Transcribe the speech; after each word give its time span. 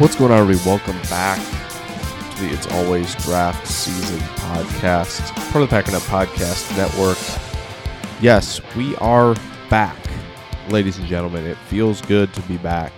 What's 0.00 0.16
going 0.16 0.32
on, 0.32 0.38
everybody? 0.38 0.66
Welcome 0.66 0.98
back 1.10 1.38
to 2.34 2.42
the 2.42 2.50
It's 2.50 2.66
Always 2.68 3.14
Draft 3.16 3.68
Season 3.68 4.18
podcast, 4.18 5.30
part 5.52 5.62
of 5.62 5.68
the 5.68 5.76
Packernet 5.76 6.00
Podcast 6.08 6.74
Network. 6.74 7.18
Yes, 8.22 8.62
we 8.74 8.96
are 8.96 9.36
back, 9.68 9.98
ladies 10.70 10.96
and 10.96 11.06
gentlemen. 11.06 11.44
It 11.44 11.58
feels 11.68 12.00
good 12.00 12.32
to 12.32 12.40
be 12.44 12.56
back 12.56 12.94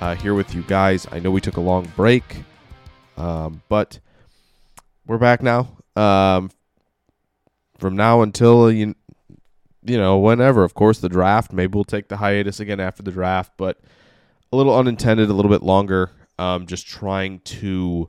uh, 0.00 0.14
here 0.14 0.32
with 0.32 0.54
you 0.54 0.62
guys. 0.62 1.06
I 1.12 1.18
know 1.18 1.30
we 1.30 1.42
took 1.42 1.58
a 1.58 1.60
long 1.60 1.84
break, 1.96 2.44
um, 3.18 3.60
but 3.68 4.00
we're 5.06 5.18
back 5.18 5.42
now. 5.42 5.76
Um, 5.96 6.50
from 7.76 7.94
now 7.94 8.22
until 8.22 8.72
you, 8.72 8.94
you 9.84 9.98
know, 9.98 10.16
whenever. 10.16 10.64
Of 10.64 10.72
course, 10.72 11.00
the 11.00 11.10
draft. 11.10 11.52
Maybe 11.52 11.74
we'll 11.74 11.84
take 11.84 12.08
the 12.08 12.16
hiatus 12.16 12.58
again 12.58 12.80
after 12.80 13.02
the 13.02 13.12
draft, 13.12 13.52
but 13.58 13.78
a 14.52 14.56
little 14.56 14.76
unintended, 14.76 15.30
a 15.30 15.32
little 15.32 15.50
bit 15.50 15.62
longer. 15.62 16.10
Um, 16.38 16.66
just 16.66 16.86
trying 16.86 17.40
to 17.40 18.08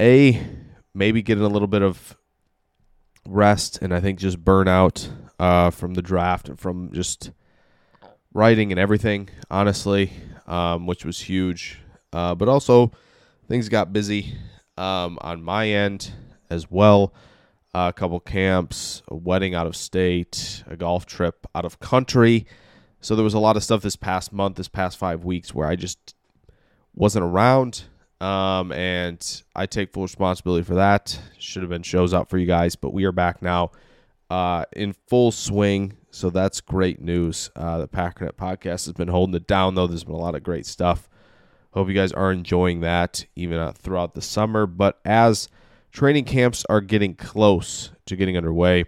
a 0.00 0.40
maybe 0.94 1.22
get 1.22 1.38
in 1.38 1.44
a 1.44 1.48
little 1.48 1.68
bit 1.68 1.82
of 1.82 2.16
rest, 3.26 3.78
and 3.82 3.92
I 3.92 4.00
think 4.00 4.18
just 4.18 4.44
burn 4.44 4.68
out 4.68 5.08
uh, 5.38 5.70
from 5.70 5.94
the 5.94 6.02
draft 6.02 6.48
and 6.48 6.58
from 6.58 6.92
just 6.92 7.32
writing 8.32 8.70
and 8.70 8.78
everything. 8.78 9.28
Honestly, 9.50 10.12
um, 10.46 10.86
which 10.86 11.04
was 11.04 11.20
huge, 11.20 11.80
uh, 12.12 12.34
but 12.34 12.48
also 12.48 12.92
things 13.48 13.68
got 13.68 13.92
busy 13.92 14.36
um, 14.76 15.18
on 15.20 15.42
my 15.42 15.68
end 15.68 16.12
as 16.50 16.70
well. 16.70 17.12
Uh, 17.74 17.90
a 17.90 17.92
couple 17.92 18.18
camps, 18.20 19.02
a 19.08 19.14
wedding 19.14 19.54
out 19.54 19.66
of 19.66 19.76
state, 19.76 20.62
a 20.66 20.76
golf 20.76 21.04
trip 21.04 21.46
out 21.54 21.64
of 21.64 21.78
country. 21.78 22.46
So 23.00 23.14
there 23.14 23.24
was 23.24 23.34
a 23.34 23.38
lot 23.38 23.56
of 23.56 23.62
stuff 23.62 23.82
this 23.82 23.96
past 23.96 24.32
month, 24.32 24.56
this 24.56 24.68
past 24.68 24.98
five 24.98 25.24
weeks, 25.24 25.54
where 25.54 25.68
I 25.68 25.76
just 25.76 26.14
wasn't 26.94 27.24
around. 27.24 27.84
Um, 28.20 28.72
and 28.72 29.42
I 29.54 29.66
take 29.66 29.92
full 29.92 30.04
responsibility 30.04 30.64
for 30.64 30.74
that. 30.76 31.20
Should 31.38 31.62
have 31.62 31.70
been 31.70 31.82
shows 31.82 32.14
out 32.14 32.30
for 32.30 32.38
you 32.38 32.46
guys, 32.46 32.74
but 32.74 32.94
we 32.94 33.04
are 33.04 33.12
back 33.12 33.42
now 33.42 33.72
uh, 34.30 34.64
in 34.74 34.94
full 35.06 35.30
swing. 35.30 35.96
So 36.10 36.30
that's 36.30 36.60
great 36.62 37.00
news. 37.00 37.50
Uh, 37.54 37.78
the 37.78 37.88
Packernet 37.88 38.32
podcast 38.32 38.86
has 38.86 38.92
been 38.92 39.08
holding 39.08 39.34
it 39.34 39.46
down, 39.46 39.74
though. 39.74 39.86
There's 39.86 40.04
been 40.04 40.14
a 40.14 40.18
lot 40.18 40.34
of 40.34 40.42
great 40.42 40.64
stuff. 40.64 41.08
Hope 41.72 41.88
you 41.88 41.94
guys 41.94 42.12
are 42.12 42.32
enjoying 42.32 42.80
that 42.80 43.26
even 43.36 43.58
uh, 43.58 43.72
throughout 43.72 44.14
the 44.14 44.22
summer. 44.22 44.66
But 44.66 44.98
as 45.04 45.48
training 45.92 46.24
camps 46.24 46.64
are 46.70 46.80
getting 46.80 47.14
close 47.14 47.90
to 48.06 48.16
getting 48.16 48.36
underway, 48.36 48.86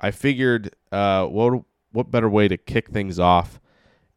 I 0.00 0.10
figured 0.10 0.74
uh, 0.90 1.26
what 1.26 1.62
what 1.98 2.12
better 2.12 2.28
way 2.28 2.46
to 2.46 2.56
kick 2.56 2.90
things 2.90 3.18
off 3.18 3.60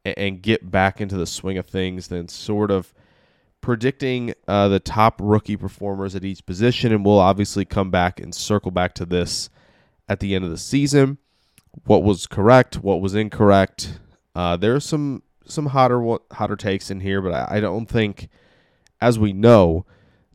and, 0.06 0.16
and 0.16 0.42
get 0.44 0.70
back 0.70 1.02
into 1.02 1.18
the 1.18 1.26
swing 1.26 1.58
of 1.58 1.66
things 1.66 2.10
than 2.10 2.28
sort 2.28 2.70
of 2.70 2.94
predicting 3.60 4.36
uh, 4.48 4.68
the 4.68 4.80
top 4.80 5.20
rookie 5.20 5.58
performers 5.58 6.16
at 6.16 6.24
each 6.24 6.46
position. 6.46 6.94
And 6.94 7.04
we'll 7.04 7.18
obviously 7.18 7.66
come 7.66 7.90
back 7.90 8.20
and 8.20 8.36
circle 8.36 8.70
back 8.70 8.94
to 8.96 9.06
this 9.06 9.50
at 10.08 10.20
the 10.20 10.36
end 10.36 10.46
of 10.46 10.52
the 10.52 10.60
season. 10.60 11.18
What 11.86 12.04
was 12.04 12.28
correct? 12.28 12.76
What 12.76 13.02
was 13.02 13.16
incorrect? 13.16 14.00
Uh, 14.36 14.58
there's 14.58 14.86
some 14.86 15.24
some 15.46 15.66
hotter 15.66 16.18
hotter 16.32 16.56
takes 16.56 16.92
in 16.92 17.00
here, 17.00 17.20
but 17.20 17.34
I, 17.34 17.58
I 17.58 17.60
don't 17.60 17.88
think, 17.88 18.30
as 19.02 19.18
we 19.18 19.34
know, 19.34 19.88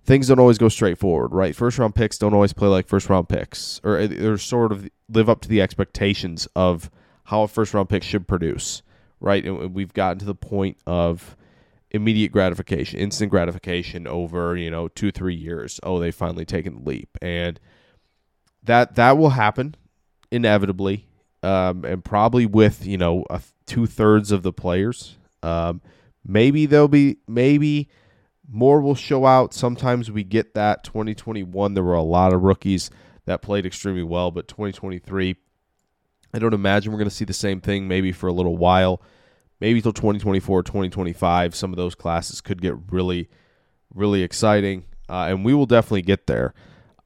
things 0.05 0.27
don't 0.27 0.41
always 0.41 0.59
go 0.59 0.69
straightforward, 0.69 1.33
right? 1.33 1.55
First 1.55 1.79
round 1.79 1.95
picks 1.95 2.19
don't 2.19 2.35
always 2.35 2.53
play 2.53 2.69
like 2.69 2.89
first 2.89 3.09
round 3.09 3.29
picks, 3.29 3.81
or 3.85 3.99
uh, 3.99 4.09
they're 4.09 4.37
sort 4.37 4.73
of 4.73 4.89
live 5.09 5.29
up 5.29 5.41
to 5.43 5.49
the 5.49 5.63
expectations 5.63 6.49
of 6.57 6.91
how 7.27 7.43
a 7.43 7.49
first 7.49 7.75
round 7.75 7.89
pick 7.89 8.03
should 8.03 8.27
produce, 8.27 8.83
right? 9.21 9.45
And 9.45 9.75
we've 9.75 9.93
gotten 9.93 10.19
to 10.21 10.25
the 10.25 10.35
point 10.35 10.79
of 10.87 11.37
immediate 11.91 12.33
gratification, 12.33 12.99
instant 12.99 13.31
gratification 13.31 14.07
over, 14.07 14.57
you 14.57 14.71
know, 14.71 14.89
two, 14.89 15.11
three 15.11 15.35
years. 15.35 15.81
Oh, 15.83 15.99
they 15.99 16.11
finally 16.11 16.45
taken 16.45 16.77
the 16.77 16.89
leap. 16.89 17.17
And 17.21 17.61
that 18.63 18.95
that 18.97 19.19
will 19.19 19.31
happen 19.31 19.75
inevitably. 20.31 21.07
Um, 21.43 21.85
and 21.85 22.05
probably 22.05 22.47
with, 22.47 22.87
you 22.87 22.99
know, 22.99 23.25
two 23.67 23.87
thirds 23.87 24.33
of 24.33 24.43
the 24.43 24.53
players. 24.53 25.17
Um, 25.43 25.81
maybe 26.25 26.67
there'll 26.67 26.89
be 26.89 27.19
maybe 27.29 27.89
more 28.49 28.81
will 28.81 28.95
show 28.95 29.27
out. 29.27 29.53
Sometimes 29.55 30.11
we 30.11 30.25
get 30.25 30.55
that 30.55 30.85
2021. 30.85 31.75
There 31.75 31.85
were 31.85 31.95
a 31.95 32.03
lot 32.03 32.33
of 32.33 32.43
rookies 32.43 32.91
that 33.27 33.43
played 33.43 33.67
extremely 33.67 34.03
well, 34.03 34.31
but 34.31 34.49
2023 34.49 35.37
I 36.37 36.39
don't 36.39 36.55
imagine 36.55 36.93
we're 36.93 36.99
going 36.99 37.09
to 37.09 37.15
see 37.15 37.25
the 37.25 37.33
same 37.33 37.61
thing 37.61 37.89
maybe 37.89 38.13
for 38.13 38.27
a 38.27 38.33
little 38.33 38.57
while. 38.57 39.01
Maybe 39.59 39.81
till 39.81 39.95
2024, 39.95 40.63
2025, 40.65 41.55
some 41.55 41.73
of 41.73 41.79
those 41.79 41.95
classes 41.95 42.43
could 42.43 42.61
get 42.61 42.75
really, 42.91 43.31
really 43.95 44.23
exciting. 44.23 44.85
Uh, 45.09 45.29
and 45.31 45.45
we 45.45 45.55
will 45.55 45.65
definitely 45.65 46.03
get 46.03 46.27
there. 46.27 46.53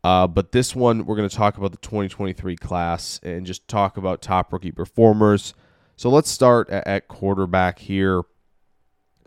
Uh, 0.02 0.26
but 0.26 0.50
this 0.50 0.74
one, 0.74 1.04
we're 1.04 1.14
going 1.14 1.28
to 1.28 1.36
talk 1.36 1.58
about 1.58 1.70
the 1.70 1.78
2023 1.78 2.56
class 2.56 3.20
and 3.22 3.46
just 3.46 3.68
talk 3.68 3.96
about 3.96 4.20
top 4.20 4.52
rookie 4.52 4.72
performers. 4.72 5.54
So 5.96 6.10
let's 6.10 6.30
start 6.30 6.68
at, 6.70 6.86
at 6.88 7.08
quarterback 7.08 7.78
here 7.78 8.22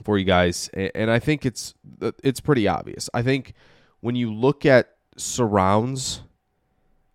for 0.04 0.18
you 0.18 0.26
guys. 0.26 0.70
And, 0.74 1.10
I 1.10 1.20
think 1.20 1.46
it's 1.46 1.76
it's 2.24 2.40
pretty 2.40 2.68
obvious. 2.68 3.10
I 3.14 3.22
think 3.22 3.54
when 4.02 4.16
you 4.16 4.34
look 4.34 4.66
at 4.66 4.90
surrounds 5.16 6.24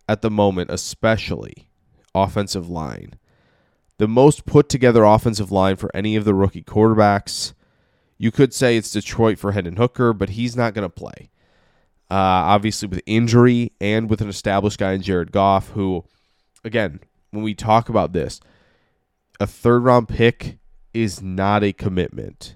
at 0.07 0.21
the 0.21 0.31
moment, 0.31 0.71
especially, 0.71 1.68
offensive 2.13 2.69
line. 2.69 3.13
The 3.97 4.07
most 4.07 4.45
put 4.45 4.69
together 4.69 5.03
offensive 5.03 5.51
line 5.51 5.75
for 5.75 5.91
any 5.93 6.15
of 6.15 6.25
the 6.25 6.33
rookie 6.33 6.63
quarterbacks. 6.63 7.53
You 8.17 8.31
could 8.31 8.53
say 8.53 8.77
it's 8.77 8.91
Detroit 8.91 9.37
for 9.37 9.51
Hendon 9.51 9.75
Hooker, 9.75 10.13
but 10.13 10.31
he's 10.31 10.55
not 10.55 10.73
going 10.73 10.85
to 10.85 10.89
play. 10.89 11.29
Uh, 12.11 12.15
obviously, 12.15 12.87
with 12.87 13.01
injury 13.05 13.73
and 13.79 14.09
with 14.09 14.21
an 14.21 14.29
established 14.29 14.79
guy 14.79 14.93
in 14.93 15.01
Jared 15.01 15.31
Goff, 15.31 15.69
who, 15.69 16.05
again, 16.63 17.01
when 17.31 17.43
we 17.43 17.53
talk 17.53 17.87
about 17.87 18.13
this, 18.13 18.39
a 19.39 19.45
third 19.45 19.83
round 19.83 20.09
pick 20.09 20.57
is 20.93 21.21
not 21.21 21.63
a 21.63 21.71
commitment. 21.71 22.55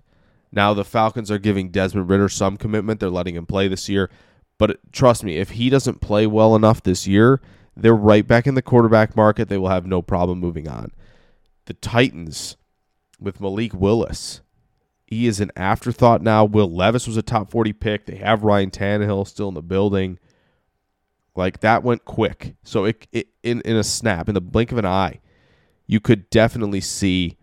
Now, 0.52 0.74
the 0.74 0.86
Falcons 0.86 1.32
are 1.32 1.40
giving 1.40 1.70
Desmond 1.70 2.10
Ridder 2.10 2.30
some 2.30 2.58
commitment. 2.58 3.00
They're 3.00 3.10
letting 3.10 3.36
him 3.36 3.46
play 3.46 3.68
this 3.68 3.90
year. 3.90 4.10
But 4.58 4.80
trust 4.92 5.24
me, 5.24 5.38
if 5.38 5.52
he 5.52 5.70
doesn't 5.70 6.02
play 6.02 6.28
well 6.28 6.56
enough 6.56 6.84
this 6.84 7.08
year, 7.08 7.42
they're 7.76 7.96
right 7.96 8.26
back 8.26 8.48
in 8.48 8.56
the 8.56 8.62
quarterback 8.62 9.16
market. 9.16 9.50
They 9.50 9.58
will 9.58 9.70
have 9.70 9.86
no 9.86 10.02
problem 10.02 10.40
moving 10.40 10.68
on. 10.68 10.92
The 11.66 11.74
Titans 11.74 12.58
with 13.20 13.42
Malik 13.42 13.74
Willis. 13.74 14.42
He 15.06 15.28
is 15.28 15.40
an 15.40 15.52
afterthought 15.56 16.22
now. 16.22 16.44
Will 16.44 16.70
Levis 16.70 17.08
was 17.08 17.18
a 17.18 17.22
top 17.22 17.52
40 17.52 17.74
pick. 17.74 18.06
They 18.06 18.16
have 18.16 18.44
Ryan 18.44 18.72
Tannehill 18.72 19.28
still 19.28 19.48
in 19.48 19.54
the 19.54 19.62
building. 19.62 20.20
Like 21.36 21.62
that 21.62 21.84
went 21.84 22.06
quick. 22.06 22.56
So 22.64 22.86
it, 22.86 23.08
it 23.12 23.28
in 23.42 23.62
in 23.62 23.76
a 23.76 23.84
snap, 23.84 24.28
in 24.28 24.36
the 24.36 24.42
blink 24.42 24.72
of 24.72 24.78
an 24.78 24.86
eye, 24.86 25.20
you 25.88 26.00
could 26.00 26.30
definitely 26.30 26.82
see 26.82 27.38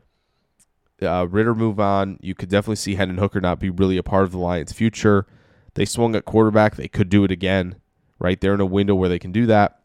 uh, 1.03 1.27
Ridder 1.29 1.55
move 1.55 1.81
on. 1.81 2.19
You 2.21 2.35
could 2.35 2.49
definitely 2.49 2.77
see 2.77 2.94
Hendon 2.94 3.19
Hooker 3.19 3.41
not 3.41 3.59
be 3.59 3.71
really 3.71 3.97
a 3.97 4.03
part 4.03 4.25
of 4.25 4.32
the 4.32 4.38
Lions' 4.38 4.73
future. 4.73 5.27
They 5.75 5.85
swung 5.85 6.15
at 6.15 6.25
quarterback. 6.25 6.77
They 6.77 6.88
could 6.88 7.09
do 7.09 7.25
it 7.25 7.31
again, 7.31 7.77
right? 8.19 8.41
They're 8.41 8.55
in 8.55 8.61
a 8.61 8.67
window 8.67 8.94
where 8.94 9.09
they 9.09 9.19
can 9.19 9.32
do 9.32 9.47
that. 9.47 9.80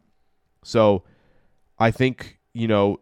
So 0.66 1.04
I 1.78 1.92
think, 1.92 2.40
you 2.52 2.66
know, 2.66 2.98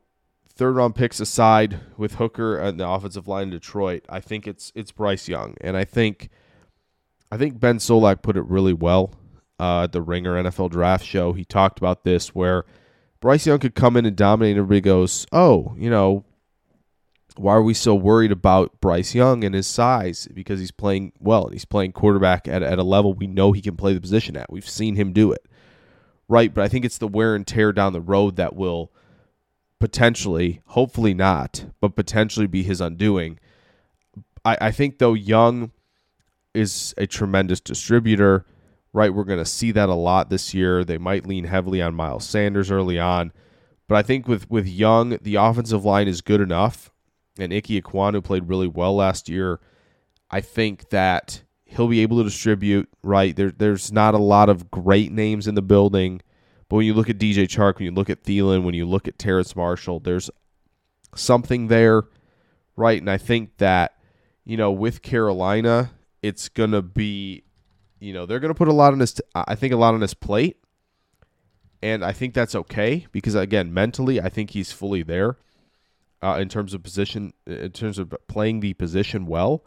third 0.55 0.77
round 0.77 0.95
picks 0.95 1.19
aside 1.19 1.81
with 1.97 2.17
Hooker 2.17 2.59
and 2.59 2.79
the 2.79 2.87
offensive 2.87 3.27
line 3.27 3.45
in 3.45 3.51
Detroit, 3.51 4.05
I 4.07 4.21
think 4.21 4.47
it's 4.47 4.71
it's 4.75 4.93
Bryce 4.93 5.29
Young. 5.29 5.55
And 5.63 5.75
I 5.75 5.85
think 5.85 6.29
I 7.33 7.39
think 7.39 7.59
Ben 7.59 7.79
Solak 7.79 8.21
put 8.21 8.37
it 8.37 8.45
really 8.45 8.75
well 8.75 9.15
uh, 9.59 9.85
at 9.85 9.93
the 9.93 10.03
Ringer 10.03 10.43
NFL 10.43 10.73
draft 10.73 11.07
show. 11.07 11.33
He 11.33 11.47
talked 11.47 11.79
about 11.79 12.05
this 12.05 12.35
where 12.35 12.67
Bryce 13.21 13.47
Young 13.47 13.61
could 13.61 13.75
come 13.75 13.97
in 13.97 14.05
and 14.05 14.15
dominate 14.15 14.57
and 14.57 14.59
everybody 14.59 14.83
goes, 14.83 15.27
Oh, 15.33 15.75
you 15.79 15.89
know, 15.89 16.27
why 17.37 17.55
are 17.55 17.63
we 17.63 17.73
so 17.73 17.95
worried 17.95 18.31
about 18.31 18.79
Bryce 18.83 19.15
Young 19.15 19.43
and 19.43 19.55
his 19.55 19.67
size? 19.67 20.29
Because 20.35 20.61
he's 20.61 20.71
playing 20.71 21.13
well 21.19 21.45
and 21.45 21.55
he's 21.55 21.65
playing 21.65 21.93
quarterback 21.93 22.47
at, 22.47 22.63
at 22.63 22.79
a 22.79 22.85
level 22.85 23.15
we 23.15 23.27
know 23.27 23.53
he 23.53 23.63
can 23.63 23.75
play 23.75 23.95
the 23.95 24.03
position 24.03 24.37
at. 24.37 24.53
We've 24.53 24.69
seen 24.69 24.97
him 24.97 25.15
do 25.15 25.33
it. 25.33 25.47
Right, 26.35 26.53
but 26.53 26.65
I 26.65 26.69
think 26.69 26.85
it's 26.85 26.99
the 26.99 27.07
wear 27.07 27.37
and 27.37 27.47
tear 27.47 27.71
down 27.71 27.93
the 27.93 28.01
road 28.01 28.35
that 28.35 28.57
will 28.57 28.91
potentially, 29.79 30.63
hopefully 30.67 31.15
not, 31.15 31.67
but 31.81 31.95
potentially 31.95 32.49
be 32.49 32.65
his 32.65 32.81
undoing. 32.81 33.39
I, 34.45 34.59
I 34.61 34.71
think 34.73 34.99
though 34.99 35.15
Young 35.15 35.71
is 36.53 36.93
a 36.99 37.07
tremendous 37.07 37.61
distributor, 37.61 38.47
right? 38.93 39.15
We're 39.15 39.23
going 39.23 39.39
to 39.39 39.45
see 39.45 39.71
that 39.71 39.89
a 39.89 39.95
lot 39.95 40.29
this 40.29 40.53
year. 40.53 40.83
They 40.83 40.99
might 40.99 41.25
lean 41.25 41.45
heavily 41.45 41.81
on 41.81 41.95
Miles 41.95 42.29
Sanders 42.29 42.69
early 42.69 42.99
on. 42.99 43.31
But 43.87 43.95
I 43.95 44.03
think 44.03 44.27
with, 44.27 44.51
with 44.51 44.67
Young, 44.67 45.17
the 45.23 45.37
offensive 45.37 45.85
line 45.85 46.09
is 46.09 46.21
good 46.21 46.41
enough 46.41 46.91
and 47.39 47.55
Ike 47.55 47.67
Ekwonu 47.67 48.25
played 48.25 48.49
really 48.49 48.67
well 48.67 48.97
last 48.97 49.29
year. 49.29 49.61
I 50.33 50.41
think 50.41 50.89
that 50.89 51.45
he'll 51.75 51.89
be 51.89 52.01
able 52.01 52.19
to 52.19 52.25
distribute, 52.25 52.89
right? 53.03 53.35
There, 53.35 53.51
there's 53.51 53.91
not 53.91 54.15
a 54.15 54.19
lot 54.19 54.49
of 54.49 54.71
great 54.71 55.13
names 55.13 55.47
in 55.47 55.55
the 55.55 55.63
building, 55.63 56.21
but 56.69 56.77
when 56.77 56.87
you 56.87 56.95
look 56.95 57.11
at 57.11 57.19
DJ 57.19 57.45
Chark, 57.45 57.77
when 57.77 57.87
you 57.87 57.91
look 57.91 58.11
at 58.11 58.23
Thielen, 58.23 58.65
when 58.65 58.75
you 58.75 58.87
look 58.87 59.09
at 59.09 59.19
Terrace 59.19 59.55
Marshall, 59.57 60.01
there's 60.01 60.31
something 61.15 61.69
there, 61.69 62.05
right? 62.77 63.01
And 63.01 63.11
I 63.11 63.19
think 63.19 63.57
that, 63.59 63.99
you 64.45 64.57
know, 64.57 64.71
with 64.71 65.03
Carolina, 65.03 65.91
it's 66.23 66.49
going 66.49 66.71
to 66.71 66.83
be, 66.83 67.45
you 67.99 68.13
know, 68.13 68.25
they're 68.25 68.41
going 68.41 68.53
to 68.53 68.59
put 68.59 68.69
a 68.69 68.73
lot 68.73 68.93
on 68.93 69.01
his, 69.01 69.21
I 69.35 69.55
think 69.55 69.73
a 69.73 69.77
lot 69.77 69.95
on 69.95 70.01
his 70.01 70.15
plate. 70.15 70.57
And 71.83 72.03
I 72.03 72.13
think 72.13 72.33
that's 72.33 72.55
okay 72.55 73.07
because, 73.13 73.35
again, 73.35 73.75
mentally, 73.75 74.19
I 74.21 74.31
think 74.31 74.51
he's 74.51 74.73
fully 74.73 75.03
there 75.03 75.37
uh, 76.23 76.39
in 76.41 76.49
terms 76.49 76.73
of 76.73 76.83
position, 76.83 77.35
in 77.47 77.73
terms 77.73 77.99
of 77.99 78.15
playing 78.27 78.61
the 78.61 78.73
position 78.73 79.27
well. 79.27 79.65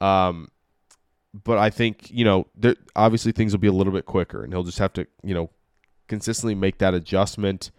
Um, 0.00 0.48
but 1.42 1.58
I 1.58 1.70
think 1.70 2.10
you 2.10 2.24
know, 2.24 2.46
there, 2.54 2.76
obviously 2.94 3.32
things 3.32 3.52
will 3.52 3.60
be 3.60 3.68
a 3.68 3.72
little 3.72 3.92
bit 3.92 4.06
quicker, 4.06 4.44
and 4.44 4.52
he'll 4.52 4.62
just 4.62 4.78
have 4.78 4.92
to 4.94 5.06
you 5.22 5.34
know 5.34 5.50
consistently 6.08 6.54
make 6.54 6.78
that 6.78 6.94
adjustment. 6.94 7.70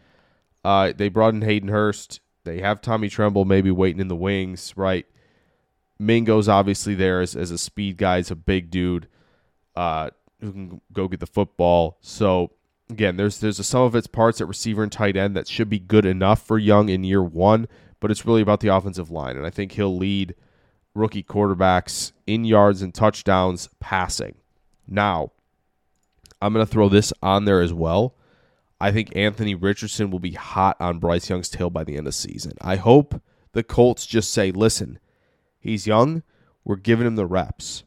Uh, 0.63 0.94
they 0.96 1.10
brought 1.10 1.34
in 1.34 1.42
Hayden 1.42 1.69
Hurst. 1.69 2.19
They 2.44 2.60
have 2.60 2.81
Tommy 2.81 3.10
Tremble 3.10 3.46
maybe 3.46 3.72
waiting 3.72 4.02
in 4.02 4.07
the 4.07 4.16
wings, 4.16 4.74
right? 4.75 5.06
Mingo's 5.98 6.50
obviously 6.50 6.94
there 6.94 7.22
as, 7.22 7.36
as 7.36 7.52
a 7.52 7.57
speed 7.57 7.98
guy. 7.98 8.18
He's 8.18 8.30
a 8.30 8.36
big 8.36 8.69
dude 8.69 9.07
uh, 9.75 10.10
who 10.42 10.51
can 10.51 10.81
go 10.92 11.08
get 11.08 11.22
the 11.22 11.25
football. 11.25 11.98
So 12.01 12.51
again, 12.90 13.16
there's 13.16 13.40
there's 13.40 13.60
a 13.60 13.63
sum 13.63 13.84
of 13.84 13.96
its 13.96 14.08
parts 14.08 14.42
at 14.42 14.48
receiver 14.48 14.84
and 14.84 14.92
tight 14.92 15.16
end 15.16 15.36
that 15.38 15.48
should 15.48 15.69
be 15.69 15.80
good 15.80 16.06
enough 16.06 16.46
for 16.46 16.58
Young 16.58 16.90
in 16.90 17.04
year 17.04 17.24
one 17.24 17.68
but 18.06 18.12
it's 18.12 18.24
really 18.24 18.44
about 18.44 18.60
the 18.60 18.68
offensive 18.68 19.10
line. 19.10 19.36
And 19.36 19.48
I 19.48 19.50
think 19.50 19.72
he'll 19.72 19.98
lead 19.98 20.36
rookie 20.96 21.24
quarterbacks 21.24 22.12
in 22.26 22.46
yards 22.46 22.82
and 22.82 22.94
touchdowns 22.94 23.70
passing. 23.80 24.36
Now, 24.88 25.32
I'm 26.42 26.54
going 26.54 26.66
to 26.66 26.72
throw 26.72 26.90
this 26.90 27.14
on 27.22 27.46
there 27.46 27.62
as 27.62 27.74
well. 27.74 28.16
I 28.80 28.92
think 28.92 29.16
Anthony 29.16 29.56
Richardson 29.56 30.10
will 30.10 30.20
be 30.20 30.32
hot 30.32 30.78
on 30.80 31.00
Bryce 31.00 31.30
Young's 31.30 31.50
tail 31.50 31.70
by 31.70 31.84
the 31.84 31.94
end 31.94 32.00
of 32.00 32.06
the 32.06 32.12
season. 32.14 32.54
I 32.62 32.76
hope 32.76 33.22
the 33.54 33.64
Colts 33.64 34.06
just 34.06 34.32
say, 34.32 34.52
listen, 34.52 35.00
he's 35.60 35.88
young. 35.88 36.24
We're 36.64 36.76
giving 36.76 37.08
him 37.08 37.16
the 37.16 37.26
reps. 37.26 37.84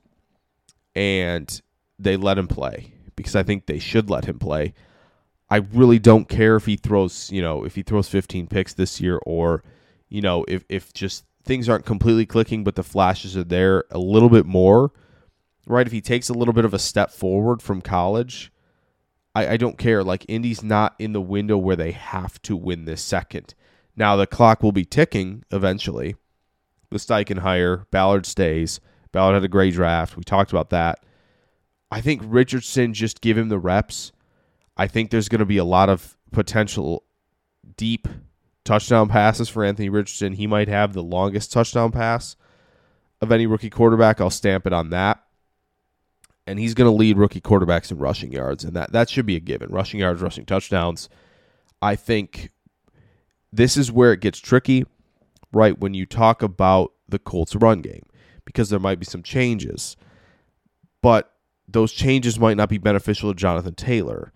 And 0.94 1.60
they 1.98 2.16
let 2.16 2.38
him 2.38 2.48
play 2.48 2.94
because 3.16 3.36
I 3.36 3.42
think 3.42 3.66
they 3.66 3.78
should 3.78 4.10
let 4.10 4.24
him 4.24 4.38
play. 4.38 4.74
I 5.50 5.56
really 5.56 5.98
don't 5.98 6.28
care 6.28 6.56
if 6.56 6.66
he 6.66 6.76
throws, 6.76 7.30
you 7.30 7.42
know, 7.42 7.64
if 7.64 7.74
he 7.74 7.82
throws 7.82 8.08
15 8.08 8.46
picks 8.46 8.74
this 8.74 9.00
year 9.00 9.18
or– 9.24 9.62
you 10.08 10.20
know, 10.20 10.44
if 10.48 10.64
if 10.68 10.92
just 10.92 11.24
things 11.48 11.68
aren't 11.68 11.86
completely 11.86 12.26
clicking, 12.26 12.62
but 12.62 12.76
the 12.76 12.84
flashes 12.84 13.34
are 13.34 13.42
there 13.42 13.84
a 13.90 13.98
little 13.98 14.28
bit 14.28 14.44
more, 14.44 14.92
right? 15.66 15.86
If 15.86 15.92
he 15.92 16.02
takes 16.02 16.28
a 16.28 16.34
little 16.34 16.52
bit 16.52 16.66
of 16.66 16.74
a 16.74 16.78
step 16.78 17.10
forward 17.10 17.62
from 17.62 17.80
college, 17.80 18.52
I, 19.34 19.48
I 19.48 19.56
don't 19.56 19.78
care. 19.78 20.04
Like 20.04 20.26
Indy's 20.28 20.62
not 20.62 20.94
in 20.98 21.14
the 21.14 21.22
window 21.22 21.56
where 21.56 21.74
they 21.74 21.92
have 21.92 22.40
to 22.42 22.54
win 22.54 22.84
this 22.84 23.02
second. 23.02 23.54
Now 23.96 24.14
the 24.14 24.26
clock 24.26 24.62
will 24.62 24.72
be 24.72 24.84
ticking 24.84 25.42
eventually. 25.50 26.16
The 26.90 26.98
Steichen 26.98 27.38
hire, 27.38 27.86
Ballard 27.90 28.26
stays. 28.26 28.78
Ballard 29.10 29.34
had 29.34 29.44
a 29.44 29.48
great 29.48 29.72
draft. 29.72 30.18
We 30.18 30.24
talked 30.24 30.52
about 30.52 30.68
that. 30.70 31.02
I 31.90 32.02
think 32.02 32.20
Richardson 32.24 32.92
just 32.92 33.22
give 33.22 33.38
him 33.38 33.48
the 33.48 33.58
reps. 33.58 34.12
I 34.76 34.86
think 34.86 35.10
there's 35.10 35.30
going 35.30 35.38
to 35.38 35.46
be 35.46 35.56
a 35.56 35.64
lot 35.64 35.88
of 35.88 36.14
potential 36.30 37.04
deep 37.78 38.06
touchdown 38.68 39.08
passes 39.08 39.48
for 39.48 39.64
Anthony 39.64 39.88
Richardson. 39.88 40.34
He 40.34 40.46
might 40.46 40.68
have 40.68 40.92
the 40.92 41.02
longest 41.02 41.50
touchdown 41.50 41.90
pass 41.90 42.36
of 43.22 43.32
any 43.32 43.46
rookie 43.46 43.70
quarterback. 43.70 44.20
I'll 44.20 44.28
stamp 44.28 44.66
it 44.66 44.74
on 44.74 44.90
that. 44.90 45.24
And 46.46 46.58
he's 46.58 46.74
going 46.74 46.90
to 46.90 46.96
lead 46.96 47.16
rookie 47.16 47.40
quarterbacks 47.40 47.90
in 47.90 47.98
rushing 47.98 48.30
yards, 48.30 48.64
and 48.64 48.76
that 48.76 48.92
that 48.92 49.08
should 49.10 49.26
be 49.26 49.36
a 49.36 49.40
given. 49.40 49.70
Rushing 49.70 50.00
yards, 50.00 50.20
rushing 50.20 50.44
touchdowns. 50.44 51.08
I 51.80 51.96
think 51.96 52.50
this 53.52 53.76
is 53.76 53.90
where 53.90 54.12
it 54.12 54.20
gets 54.20 54.38
tricky, 54.38 54.84
right? 55.52 55.78
When 55.78 55.94
you 55.94 56.04
talk 56.04 56.42
about 56.42 56.92
the 57.08 57.18
Colts 57.18 57.54
run 57.54 57.80
game, 57.80 58.04
because 58.44 58.68
there 58.68 58.78
might 58.78 58.98
be 58.98 59.06
some 59.06 59.22
changes, 59.22 59.96
but 61.02 61.32
those 61.66 61.92
changes 61.92 62.38
might 62.38 62.56
not 62.56 62.68
be 62.68 62.78
beneficial 62.78 63.32
to 63.32 63.38
Jonathan 63.38 63.74
Taylor, 63.74 64.32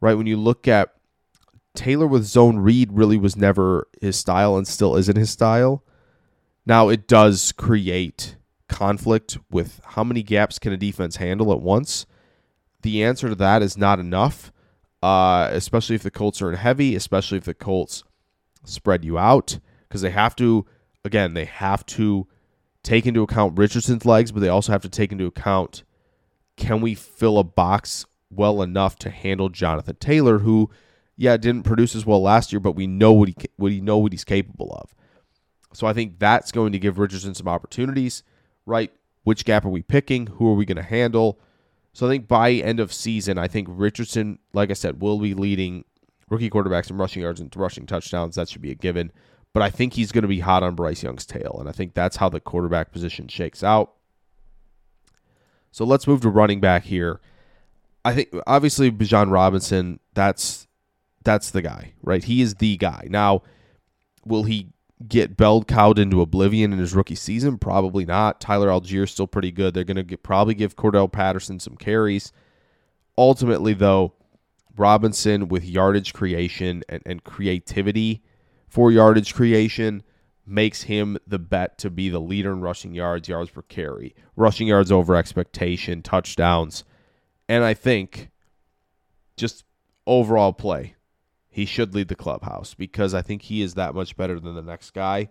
right? 0.00 0.14
When 0.14 0.26
you 0.26 0.36
look 0.36 0.66
at 0.68 0.94
Taylor 1.78 2.08
with 2.08 2.24
zone 2.24 2.58
read 2.58 2.92
really 2.92 3.16
was 3.16 3.36
never 3.36 3.86
his 4.00 4.16
style 4.16 4.56
and 4.56 4.66
still 4.66 4.96
isn't 4.96 5.16
his 5.16 5.30
style. 5.30 5.84
Now 6.66 6.88
it 6.88 7.06
does 7.06 7.52
create 7.52 8.34
conflict 8.68 9.38
with 9.48 9.80
how 9.84 10.02
many 10.02 10.24
gaps 10.24 10.58
can 10.58 10.72
a 10.72 10.76
defense 10.76 11.16
handle 11.16 11.52
at 11.52 11.60
once. 11.60 12.04
The 12.82 13.04
answer 13.04 13.28
to 13.28 13.36
that 13.36 13.62
is 13.62 13.78
not 13.78 14.00
enough, 14.00 14.50
uh, 15.04 15.50
especially 15.52 15.94
if 15.94 16.02
the 16.02 16.10
Colts 16.10 16.42
are 16.42 16.50
in 16.50 16.56
heavy, 16.56 16.96
especially 16.96 17.38
if 17.38 17.44
the 17.44 17.54
Colts 17.54 18.02
spread 18.64 19.04
you 19.04 19.16
out, 19.16 19.60
because 19.88 20.02
they 20.02 20.10
have 20.10 20.34
to, 20.34 20.66
again, 21.04 21.34
they 21.34 21.44
have 21.44 21.86
to 21.86 22.26
take 22.82 23.06
into 23.06 23.22
account 23.22 23.56
Richardson's 23.56 24.04
legs, 24.04 24.32
but 24.32 24.40
they 24.40 24.48
also 24.48 24.72
have 24.72 24.82
to 24.82 24.88
take 24.88 25.12
into 25.12 25.26
account 25.26 25.84
can 26.56 26.80
we 26.80 26.96
fill 26.96 27.38
a 27.38 27.44
box 27.44 28.04
well 28.30 28.62
enough 28.62 28.98
to 28.98 29.10
handle 29.10 29.48
Jonathan 29.48 29.94
Taylor, 30.00 30.40
who– 30.40 30.70
yeah, 31.18 31.36
didn't 31.36 31.64
produce 31.64 31.96
as 31.96 32.06
well 32.06 32.22
last 32.22 32.52
year, 32.52 32.60
but 32.60 32.72
we 32.72 32.86
know 32.86 33.12
what 33.12 33.28
he 33.28 33.36
what 33.56 33.72
he 33.72 33.80
know 33.80 33.98
what 33.98 34.12
he's 34.12 34.24
capable 34.24 34.72
of. 34.80 34.94
So 35.74 35.86
I 35.86 35.92
think 35.92 36.18
that's 36.18 36.52
going 36.52 36.72
to 36.72 36.78
give 36.78 36.98
Richardson 36.98 37.34
some 37.34 37.48
opportunities, 37.48 38.22
right? 38.64 38.92
Which 39.24 39.44
gap 39.44 39.64
are 39.64 39.68
we 39.70 39.82
picking? 39.82 40.28
Who 40.28 40.48
are 40.48 40.54
we 40.54 40.64
going 40.64 40.76
to 40.76 40.82
handle? 40.82 41.40
So 41.92 42.06
I 42.06 42.10
think 42.10 42.28
by 42.28 42.52
end 42.52 42.78
of 42.78 42.92
season, 42.92 43.36
I 43.36 43.48
think 43.48 43.66
Richardson, 43.68 44.38
like 44.52 44.70
I 44.70 44.74
said, 44.74 45.02
will 45.02 45.18
be 45.18 45.34
leading 45.34 45.84
rookie 46.30 46.48
quarterbacks 46.48 46.88
in 46.88 46.96
rushing 46.96 47.22
yards 47.22 47.40
and 47.40 47.54
rushing 47.56 47.84
touchdowns. 47.84 48.36
That 48.36 48.48
should 48.48 48.62
be 48.62 48.70
a 48.70 48.76
given. 48.76 49.10
But 49.52 49.64
I 49.64 49.70
think 49.70 49.94
he's 49.94 50.12
going 50.12 50.22
to 50.22 50.28
be 50.28 50.40
hot 50.40 50.62
on 50.62 50.76
Bryce 50.76 51.02
Young's 51.02 51.26
tail, 51.26 51.56
and 51.58 51.68
I 51.68 51.72
think 51.72 51.94
that's 51.94 52.18
how 52.18 52.28
the 52.28 52.38
quarterback 52.38 52.92
position 52.92 53.26
shakes 53.26 53.64
out. 53.64 53.94
So 55.72 55.84
let's 55.84 56.06
move 56.06 56.20
to 56.20 56.28
running 56.28 56.60
back 56.60 56.84
here. 56.84 57.20
I 58.04 58.14
think 58.14 58.28
obviously 58.46 58.92
Bijan 58.92 59.32
Robinson, 59.32 59.98
that's 60.14 60.67
that's 61.24 61.50
the 61.50 61.62
guy, 61.62 61.94
right? 62.02 62.24
He 62.24 62.40
is 62.40 62.56
the 62.56 62.76
guy. 62.76 63.06
Now, 63.10 63.42
will 64.24 64.44
he 64.44 64.68
get 65.06 65.36
belled 65.36 65.66
cowed 65.68 65.98
into 65.98 66.20
oblivion 66.20 66.72
in 66.72 66.78
his 66.78 66.94
rookie 66.94 67.14
season? 67.14 67.58
Probably 67.58 68.04
not. 68.04 68.40
Tyler 68.40 68.68
Allgeier 68.68 69.04
is 69.04 69.10
still 69.10 69.26
pretty 69.26 69.52
good. 69.52 69.74
They're 69.74 69.84
going 69.84 70.06
to 70.06 70.16
probably 70.16 70.54
give 70.54 70.76
Cordarrelle 70.76 71.12
Patterson 71.12 71.60
some 71.60 71.76
carries. 71.76 72.32
Ultimately, 73.16 73.74
though, 73.74 74.14
Robinson 74.76 75.48
with 75.48 75.64
yardage 75.64 76.12
creation 76.12 76.82
and, 76.88 77.02
and 77.04 77.24
creativity 77.24 78.22
for 78.68 78.92
yardage 78.92 79.34
creation 79.34 80.02
makes 80.46 80.82
him 80.82 81.18
the 81.26 81.38
bet 81.38 81.78
to 81.78 81.90
be 81.90 82.08
the 82.08 82.20
leader 82.20 82.52
in 82.52 82.60
rushing 82.60 82.94
yards, 82.94 83.28
yards 83.28 83.50
per 83.50 83.62
carry, 83.62 84.14
rushing 84.36 84.68
yards 84.68 84.90
over 84.90 85.14
expectation, 85.14 86.02
touchdowns. 86.02 86.84
And 87.48 87.64
I 87.64 87.74
think 87.74 88.30
just 89.36 89.64
overall 90.06 90.52
play, 90.52 90.94
he 91.48 91.64
should 91.64 91.94
lead 91.94 92.08
the 92.08 92.14
clubhouse 92.14 92.74
because 92.74 93.14
I 93.14 93.22
think 93.22 93.42
he 93.42 93.62
is 93.62 93.74
that 93.74 93.94
much 93.94 94.16
better 94.16 94.38
than 94.38 94.54
the 94.54 94.62
next 94.62 94.92
guy. 94.92 95.30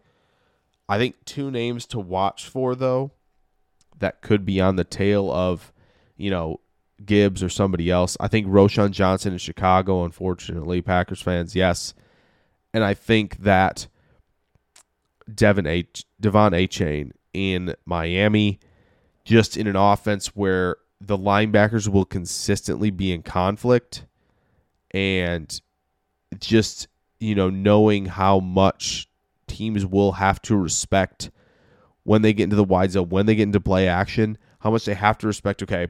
I 0.90 0.98
think 0.98 1.16
two 1.26 1.52
names 1.52 1.86
to 1.88 2.00
watch 2.00 2.48
for, 2.48 2.76
though, 2.76 3.12
that 4.00 4.22
could 4.22 4.46
be 4.46 4.60
on 4.62 4.76
the 4.76 4.84
tail 4.84 5.32
of, 5.32 5.74
you 6.16 6.30
know, 6.30 6.60
Gibbs 7.06 7.44
or 7.44 7.50
somebody 7.50 7.92
else. 7.92 8.18
I 8.20 8.28
think 8.28 8.48
Roschon 8.48 8.92
Johnson 8.92 9.34
in 9.34 9.40
Chicago, 9.40 10.04
unfortunately, 10.04 10.82
Packers 10.82 11.22
fans, 11.22 11.56
yes. 11.56 11.94
And 12.74 12.84
I 12.84 12.94
think 12.94 13.38
that 13.40 13.88
Devon 15.34 15.68
A. 15.68 15.84
De'Von 16.22 16.52
Achane 16.54 17.12
in 17.34 17.76
Miami, 17.86 18.60
just 19.24 19.58
in 19.58 19.68
an 19.68 19.76
offense 19.76 20.28
where 20.36 20.78
the 21.00 21.18
linebackers 21.18 21.88
will 21.88 22.06
consistently 22.06 22.90
be 22.90 23.12
in 23.12 23.22
conflict 23.22 24.06
and 24.92 25.62
just, 26.40 26.88
you 27.20 27.36
know, 27.36 27.50
knowing 27.50 28.06
how 28.06 28.40
much 28.40 29.08
teams 29.48 29.86
will 29.86 30.14
have 30.14 30.42
to 30.44 30.56
respect 30.56 31.32
when 32.04 32.22
they 32.22 32.34
get 32.34 32.46
into 32.46 32.56
the 32.56 32.64
wide 32.64 32.92
zone, 32.92 33.10
when 33.10 33.26
they 33.26 33.36
get 33.36 33.44
into 33.44 33.60
play 33.60 33.88
action, 33.88 34.38
how 34.60 34.72
much 34.72 34.86
they 34.86 34.94
have 34.94 35.18
to 35.18 35.28
respect, 35.28 35.62
okay, 35.64 35.88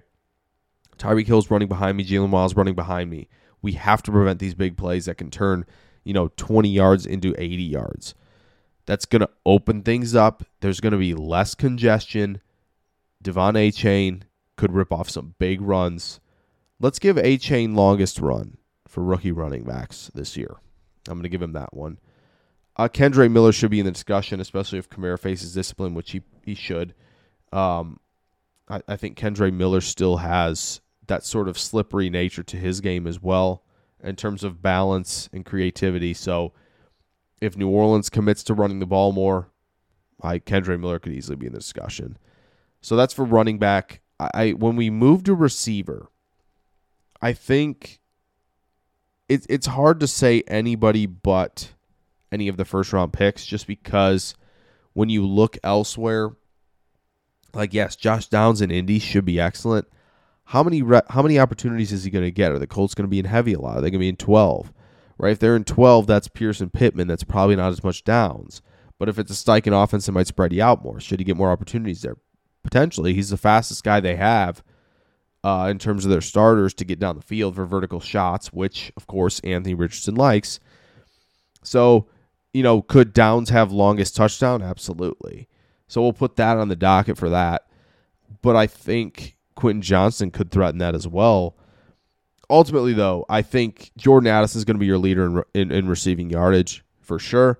Tyreek 0.98 1.27
Hill's 1.27 1.51
running 1.51 1.67
behind 1.67 1.98
me, 1.98 2.06
Jalen 2.06 2.29
Miles 2.29 2.56
running 2.56 2.75
behind 2.75 3.10
me. 3.10 3.27
We 3.62 3.74
have 3.74 4.01
to 4.03 4.12
prevent 4.12 4.39
these 4.39 4.56
big 4.56 4.77
plays 4.77 5.06
that 5.06 5.17
can 5.17 5.29
turn, 5.29 5.65
you 6.03 6.13
know, 6.13 6.29
20 6.38 6.70
yards 6.70 7.06
into 7.06 7.36
80 7.38 7.63
yards. 7.63 8.15
That's 8.86 9.06
going 9.06 9.22
to 9.22 9.29
open 9.46 9.84
things 9.84 10.15
up. 10.15 10.44
There's 10.62 10.79
going 10.79 10.94
to 10.94 10.98
be 10.98 11.13
less 11.13 11.53
congestion. 11.53 12.41
De'Von 13.24 13.53
Achane 13.53 14.24
could 14.56 14.74
rip 14.74 14.91
off 14.91 15.10
some 15.10 15.36
big 15.38 15.62
runs. 15.62 16.20
Let's 16.79 17.00
give 17.00 17.17
Achane 17.17 17.75
longest 17.75 18.20
run 18.20 18.57
for 18.88 19.03
rookie 19.03 19.32
running 19.32 19.63
backs 19.63 20.10
this 20.13 20.38
year. 20.38 20.56
I'm 21.08 21.15
going 21.15 21.24
to 21.24 21.29
give 21.29 21.41
him 21.41 21.53
that 21.53 21.74
one. 21.74 22.00
Uh, 22.75 22.88
Kendre 22.88 23.29
Miller 23.32 23.51
should 23.51 23.72
be 23.72 23.79
in 23.79 23.86
the 23.86 23.91
discussion, 23.91 24.39
especially 24.39 24.77
if 24.77 24.89
Kamara 24.89 25.20
faces 25.20 25.53
discipline, 25.53 25.94
which 25.94 26.12
he, 26.12 26.22
he 26.44 26.53
should. 26.53 26.94
Um, 27.51 28.00
I, 28.70 28.82
I 28.88 28.96
think 28.96 29.17
Kendre 29.17 29.51
Miller 29.51 29.82
still 29.82 30.17
has 30.17 30.82
that 31.08 31.25
sort 31.25 31.48
of 31.48 31.58
slippery 31.58 32.10
nature 32.10 32.44
to 32.44 32.58
his 32.58 32.82
game 32.82 33.08
as 33.08 33.22
well 33.22 33.63
in 34.03 34.15
terms 34.15 34.44
of 34.44 34.62
balance 34.62 35.29
and 35.34 35.46
creativity. 35.46 36.13
So 36.13 36.53
if 37.41 37.58
New 37.58 37.70
Orleans 37.70 38.10
commits 38.10 38.44
to 38.44 38.53
running 38.53 38.79
the 38.79 38.86
ball 38.86 39.12
more, 39.12 39.50
I 40.22 40.39
Kendre 40.39 40.79
Miller 40.79 41.00
could 41.00 41.13
easily 41.13 41.36
be 41.36 41.48
in 41.48 41.53
the 41.53 41.60
discussion. 41.60 42.17
So 42.82 42.96
that's 42.96 43.13
for 43.13 43.25
running 43.25 43.58
back. 43.58 44.01
I, 44.20 44.29
I 44.34 44.51
when 44.51 44.75
we 44.75 44.89
move 44.89 45.24
to 45.24 45.34
receiver, 45.34 46.10
I 47.22 47.34
think 47.34 48.00
it's 49.29 49.46
it's 49.50 49.67
hard 49.67 50.00
to 50.00 50.07
say 50.07 50.43
anybody 50.48 51.05
but 51.05 51.74
any 52.31 52.48
of 52.48 52.57
the 52.57 52.65
first 52.65 52.93
round 52.93 53.13
picks 53.13 53.46
just 53.46 53.67
because 53.67 54.36
when 54.93 55.10
you 55.10 55.25
look 55.25 55.57
elsewhere, 55.63 56.31
like 57.53 57.74
yes, 57.74 57.96
Josh 57.96 58.27
Downs 58.27 58.62
in 58.62 58.72
Indy 58.72 59.00
should 59.00 59.25
be 59.25 59.39
excellent. 59.39 59.88
How 60.46 60.63
many 60.63 60.81
re- 60.81 61.01
how 61.10 61.22
many 61.22 61.39
opportunities 61.39 61.91
is 61.91 62.03
he 62.03 62.10
going 62.10 62.25
to 62.25 62.31
get? 62.31 62.51
Are 62.51 62.60
the 62.60 62.67
Colts 62.67 62.93
going 62.93 63.05
to 63.05 63.10
be 63.10 63.19
in 63.19 63.25
heavy 63.25 63.53
a 63.53 63.60
lot? 63.60 63.77
Are 63.77 63.81
they 63.81 63.89
going 63.89 64.00
to 64.00 64.05
be 64.05 64.10
in 64.10 64.15
twelve? 64.15 64.72
Right? 65.17 65.31
If 65.31 65.39
they're 65.39 65.55
in 65.55 65.65
twelve, 65.65 66.07
that's 66.07 66.27
Pierce 66.27 66.62
and 66.62 66.72
Pittman. 66.72 67.07
That's 67.07 67.24
probably 67.24 67.55
not 67.55 67.72
as 67.72 67.84
much 67.84 68.03
Downs. 68.03 68.62
But 69.00 69.10
if 69.10 69.19
it's 69.19 69.31
a 69.31 69.34
Steichen 69.34 69.84
offense, 69.84 70.07
it 70.07 70.13
might 70.13 70.27
spread 70.27 70.53
you 70.53 70.63
out 70.63 70.84
more. 70.84 71.00
Should 71.00 71.19
he 71.19 71.25
get 71.25 71.38
more 71.38 71.51
opportunities 71.51 72.01
there? 72.01 72.17
Potentially, 72.63 73.13
he's 73.13 73.29
the 73.29 73.38
fastest 73.38 73.84
guy 73.84 74.00
they 74.00 74.15
have 74.15 74.63
uh, 75.44 75.67
in 75.70 75.79
terms 75.79 76.06
of 76.06 76.12
their 76.12 76.22
starters 76.22 76.74
to 76.75 76.86
get 76.86 77.00
down 77.00 77.15
the 77.15 77.22
field 77.22 77.56
for 77.56 77.65
vertical 77.65 78.00
shots, 78.00 78.51
which 78.53 78.91
of 78.98 79.08
course 79.08 79.39
Anthony 79.41 79.74
Richardson 79.74 80.15
likes. 80.15 80.60
So, 81.63 82.08
you 82.53 82.63
know, 82.63 82.82
could 82.82 83.13
Downs 83.13 83.50
have 83.50 83.72
longest 83.72 84.15
touchdown? 84.15 84.62
Absolutely. 84.62 85.48
So 85.88 86.01
we'll 86.01 86.13
put 86.13 86.36
that 86.38 86.58
on 86.58 86.70
the 86.70 86.75
docket 86.75 87.17
for 87.17 87.29
that. 87.29 87.67
But 88.41 88.56
I 88.56 88.67
think 88.67 89.38
Quentin 89.56 89.82
Johnston 89.82 90.32
could 90.32 90.51
threaten 90.51 90.79
that 90.79 90.96
as 90.96 91.08
well. 91.08 91.56
Ultimately, 92.50 92.94
though, 92.94 93.25
I 93.29 93.41
think 93.41 93.91
Jordan 93.98 94.27
Addison 94.27 94.60
is 94.60 94.65
going 94.65 94.75
to 94.75 94.79
be 94.79 94.86
your 94.86 94.98
leader 94.98 95.25
in, 95.25 95.44
in, 95.53 95.72
in 95.72 95.88
receiving 95.88 96.29
yardage 96.29 96.84
for 97.01 97.20
sure. 97.20 97.58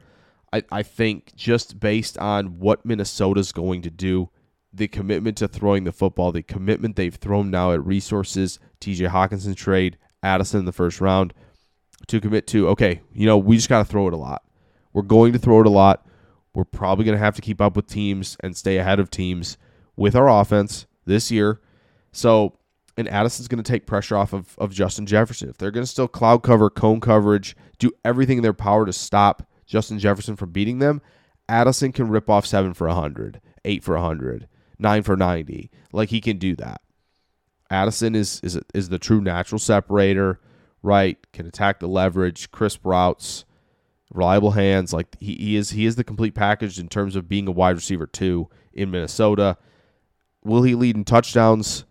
I, 0.54 0.64
I 0.72 0.84
think 0.84 1.36
just 1.36 1.80
based 1.80 2.18
on 2.18 2.60
what 2.60 2.86
Minnesota's 2.86 3.52
going 3.52 3.82
to 3.82 3.90
do, 3.90 4.30
the 4.78 4.88
commitment 4.88 5.38
to 5.38 5.48
throwing 5.48 5.84
the 5.84 5.92
football, 5.92 6.32
the 6.32 6.44
commitment 6.44 6.96
they've 6.96 7.16
thrown 7.16 7.50
now 7.50 7.72
at 7.72 7.86
resources, 7.86 8.60
TJ 8.80 9.10
Hockenson 9.10 9.56
trade, 9.56 9.98
Addison 10.24 10.60
in 10.60 10.66
the 10.66 10.72
first 10.72 11.02
round, 11.02 11.34
to 12.08 12.22
commit 12.22 12.48
to, 12.48 12.70
okay, 12.70 13.02
you 13.14 13.26
know, 13.26 13.38
we 13.38 13.56
just 13.56 13.70
got 13.70 13.80
to 13.80 13.86
throw 13.86 14.08
it 14.08 14.14
a 14.14 14.18
lot. 14.18 14.44
We're 14.94 15.02
going 15.02 15.34
to 15.34 15.40
throw 15.40 15.60
it 15.62 15.68
a 15.68 15.72
lot. 15.72 16.06
We're 16.54 16.64
probably 16.64 17.06
going 17.06 17.18
to 17.18 17.24
have 17.24 17.36
to 17.36 17.42
keep 17.42 17.60
up 17.60 17.76
with 17.76 17.88
teams 17.88 18.38
and 18.42 18.56
stay 18.56 18.78
ahead 18.78 19.00
of 19.00 19.10
teams 19.10 19.58
with 19.96 20.16
our 20.16 20.30
offense 20.30 20.86
this 21.06 21.32
year. 21.32 21.60
So, 22.12 22.58
and 22.96 23.08
Addison's 23.08 23.48
going 23.48 23.64
to 23.64 23.72
take 23.72 23.86
pressure 23.86 24.16
off 24.16 24.34
of, 24.34 24.56
of 24.58 24.74
Justin 24.74 25.06
Jefferson. 25.06 25.50
If 25.50 25.58
they're 25.58 25.72
going 25.72 25.86
to 25.86 25.92
still 25.92 26.08
cloud 26.08 26.44
cover, 26.44 26.70
cone 26.70 27.00
coverage, 27.00 27.56
do 27.80 27.92
everything 28.06 28.38
in 28.38 28.44
their 28.44 28.54
power 28.54 28.86
to 28.86 28.94
stop 28.94 29.48
Justin 29.66 30.00
Jefferson 30.00 30.36
from 30.36 30.52
beating 30.52 30.80
them, 30.80 31.02
Addison 31.50 31.92
can 31.92 32.10
rip 32.10 32.30
off 32.30 32.46
seven 32.46 32.74
for 32.74 32.88
100, 32.88 33.42
eight 33.66 33.84
for 33.84 33.96
100, 33.96 34.48
nine 34.80 35.04
for 35.04 35.16
90. 35.16 35.70
Like 35.92 36.10
he 36.10 36.22
can 36.22 36.38
do 36.38 36.56
that. 36.56 36.82
Addison 37.70 38.16
is 38.16 38.40
is 38.44 38.60
is 38.74 38.90
the 38.90 39.00
true 39.00 39.22
natural 39.22 39.60
separator, 39.60 40.40
right? 40.82 41.18
Can 41.34 41.46
attack 41.46 41.80
the 41.80 41.88
leverage, 41.88 42.52
crisp 42.52 42.86
routes, 42.86 43.46
reliable 44.14 44.52
hands. 44.52 44.94
Like 44.94 45.16
he, 45.20 45.36
he 45.36 45.56
is 45.56 45.72
he 45.72 45.86
is 45.86 45.96
the 45.96 46.04
complete 46.04 46.36
package 46.36 46.80
in 46.80 46.88
terms 46.88 47.16
of 47.16 47.28
being 47.28 47.48
a 47.48 47.52
wide 47.52 47.76
receiver 47.76 48.08
too 48.08 48.50
in 48.74 48.92
Minnesota. 48.92 49.58
Will 50.44 50.64
he 50.64 50.76
lead 50.76 50.96
in 50.96 51.04
touchdowns? 51.04 51.84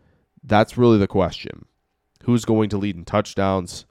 That's 0.42 0.78
really 0.78 0.98
the 0.98 1.06
question. 1.06 1.66
Who's 2.24 2.44
going 2.44 2.70
to 2.70 2.78
lead 2.78 2.96
in 2.96 3.04
touchdowns? 3.04 3.84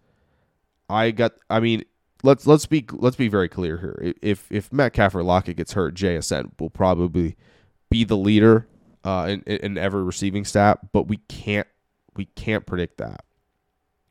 I 0.89 1.11
got 1.11 1.33
I 1.49 1.59
mean, 1.59 1.83
let's 2.23 2.47
let's 2.47 2.65
be 2.65 2.85
let's 2.91 3.15
be 3.15 3.27
very 3.27 3.49
clear 3.49 3.77
here. 3.77 4.13
If 4.21 4.51
if 4.51 4.73
Metcalf 4.73 5.13
or 5.15 5.23
Lockett 5.23 5.57
gets 5.57 5.73
hurt, 5.73 5.95
JSN 5.95 6.59
will 6.59 6.69
probably 6.69 7.35
be 7.89 8.03
the 8.03 8.17
leader 8.17 8.67
uh, 9.05 9.27
in, 9.29 9.41
in 9.41 9.77
every 9.77 10.03
receiving 10.03 10.43
stat, 10.43 10.91
but 10.91 11.07
we 11.07 11.17
can't 11.29 11.67
we 12.15 12.25
can't 12.25 12.65
predict 12.65 12.97
that. 12.97 13.23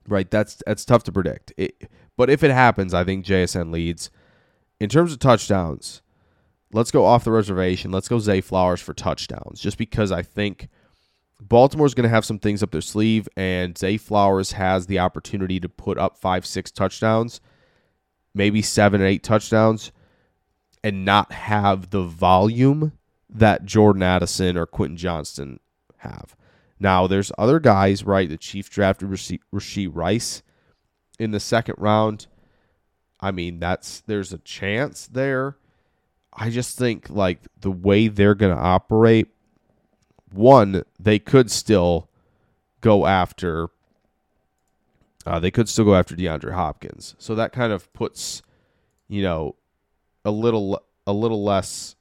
Right? 0.08 0.30
That's 0.30 0.62
that's 0.66 0.84
tough 0.84 1.02
to 1.04 1.12
predict. 1.12 1.52
It, 1.56 1.90
but 2.16 2.30
if 2.30 2.42
it 2.42 2.52
happens, 2.52 2.94
I 2.94 3.04
think 3.04 3.26
JSN 3.26 3.72
leads. 3.72 4.10
In 4.80 4.88
terms 4.88 5.12
of 5.12 5.18
touchdowns, 5.18 6.02
let's 6.72 6.90
go 6.90 7.04
off 7.04 7.24
the 7.24 7.32
reservation. 7.32 7.90
Let's 7.90 8.08
go 8.08 8.18
Zay 8.18 8.40
Flowers 8.40 8.80
for 8.80 8.94
touchdowns, 8.94 9.60
just 9.60 9.78
because 9.78 10.12
I 10.12 10.22
think 10.22 10.68
Baltimore's 11.40 11.94
going 11.94 12.04
to 12.04 12.14
have 12.14 12.24
some 12.24 12.38
things 12.38 12.62
up 12.62 12.70
their 12.70 12.80
sleeve, 12.80 13.28
and 13.36 13.76
Zay 13.76 13.96
Flowers 13.96 14.52
has 14.52 14.86
the 14.86 14.98
opportunity 14.98 15.58
to 15.58 15.68
put 15.68 15.98
up 15.98 16.18
five, 16.18 16.46
six 16.46 16.70
touchdowns, 16.70 17.40
maybe 18.34 18.62
seven 18.62 19.02
eight 19.02 19.22
touchdowns, 19.22 19.90
and 20.82 21.04
not 21.04 21.32
have 21.32 21.90
the 21.90 22.02
volume 22.02 22.92
that 23.34 23.64
Jordan 23.64 24.02
Addison 24.02 24.56
or 24.56 24.64
Quentin 24.64 24.96
Johnston 24.96 25.58
have. 25.98 26.36
Now, 26.78 27.06
there's 27.06 27.32
other 27.36 27.60
guys, 27.60 28.04
right? 28.04 28.28
The 28.28 28.36
Chief 28.36 28.70
drafted 28.70 29.08
Rashee 29.08 29.90
Rice 29.92 30.42
in 31.18 31.32
the 31.32 31.40
second 31.40 31.74
round. 31.78 32.26
I 33.20 33.30
mean, 33.30 33.58
that's 33.58 34.02
there's 34.06 34.32
a 34.32 34.38
chance 34.38 35.06
there. 35.06 35.56
I 36.32 36.50
just 36.50 36.76
think 36.76 37.08
like 37.10 37.40
the 37.60 37.70
way 37.70 38.08
they're 38.08 38.34
going 38.34 38.54
to 38.54 38.60
operate, 38.60 39.28
one, 40.30 40.84
they 40.98 41.18
could 41.18 41.50
still 41.50 42.08
go 42.80 43.06
after. 43.06 43.68
Uh, 45.24 45.38
they 45.38 45.50
could 45.50 45.68
still 45.68 45.86
go 45.86 45.94
after 45.94 46.14
DeAndre 46.14 46.52
Hopkins, 46.52 47.14
so 47.18 47.34
that 47.34 47.52
kind 47.52 47.72
of 47.72 47.90
puts, 47.94 48.42
you 49.08 49.22
know, 49.22 49.56
a 50.24 50.30
little 50.30 50.82
a 51.06 51.12
little 51.12 51.42
less 51.42 51.96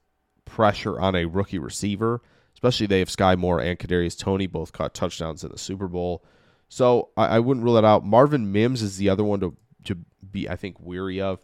pressure 0.53 0.99
on 0.99 1.15
a 1.15 1.25
rookie 1.25 1.57
receiver, 1.57 2.21
especially 2.53 2.85
they 2.85 2.99
have 2.99 3.09
Sky 3.09 3.35
Moore 3.35 3.59
and 3.59 3.79
Kadarius 3.79 4.15
Toney 4.15 4.45
both 4.45 4.71
caught 4.71 4.93
touchdowns 4.93 5.43
in 5.43 5.51
the 5.51 5.57
Super 5.57 5.87
Bowl. 5.87 6.23
So 6.69 7.09
I, 7.17 7.25
I 7.25 7.39
wouldn't 7.39 7.63
rule 7.63 7.73
that 7.73 7.83
out. 7.83 8.05
Marvin 8.05 8.51
Mims 8.51 8.83
is 8.83 8.97
the 8.97 9.09
other 9.09 9.23
one 9.23 9.39
to 9.39 9.57
to 9.85 9.95
be 10.31 10.47
I 10.47 10.55
think 10.55 10.79
weary 10.79 11.19
of, 11.19 11.39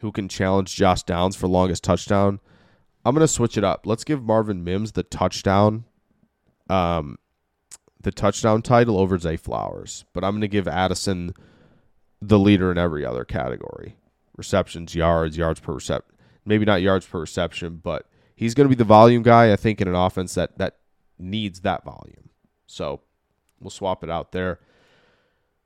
who 0.00 0.10
can 0.10 0.28
challenge 0.28 0.74
Josh 0.74 1.02
Downs 1.02 1.36
for 1.36 1.48
longest 1.48 1.84
touchdown. 1.84 2.40
I'm 3.04 3.14
gonna 3.14 3.28
switch 3.28 3.58
it 3.58 3.64
up. 3.64 3.84
Let's 3.84 4.04
give 4.04 4.24
Marvin 4.24 4.64
Mims 4.64 4.92
the 4.92 5.02
touchdown, 5.02 5.84
um, 6.70 7.18
the 8.00 8.10
touchdown 8.10 8.62
title 8.62 8.98
over 8.98 9.18
Zay 9.18 9.36
Flowers. 9.36 10.06
But 10.14 10.24
I'm 10.24 10.32
gonna 10.32 10.48
give 10.48 10.66
Addison 10.66 11.34
the 12.22 12.38
leader 12.38 12.72
in 12.72 12.78
every 12.78 13.04
other 13.04 13.26
category: 13.26 13.96
receptions, 14.34 14.94
yards, 14.94 15.36
yards 15.36 15.60
per 15.60 15.74
reception. 15.74 16.16
Maybe 16.46 16.64
not 16.64 16.80
yards 16.80 17.06
per 17.06 17.20
reception, 17.20 17.80
but 17.82 18.06
he's 18.34 18.54
gonna 18.54 18.68
be 18.68 18.74
the 18.74 18.84
volume 18.84 19.22
guy. 19.22 19.52
I 19.52 19.56
think 19.56 19.80
in 19.80 19.88
an 19.88 19.94
offense 19.94 20.34
that 20.34 20.58
that 20.58 20.76
needs 21.18 21.60
that 21.60 21.84
volume. 21.84 22.30
So 22.66 23.00
We'll 23.64 23.70
swap 23.70 24.04
it 24.04 24.10
out 24.10 24.32
there. 24.32 24.60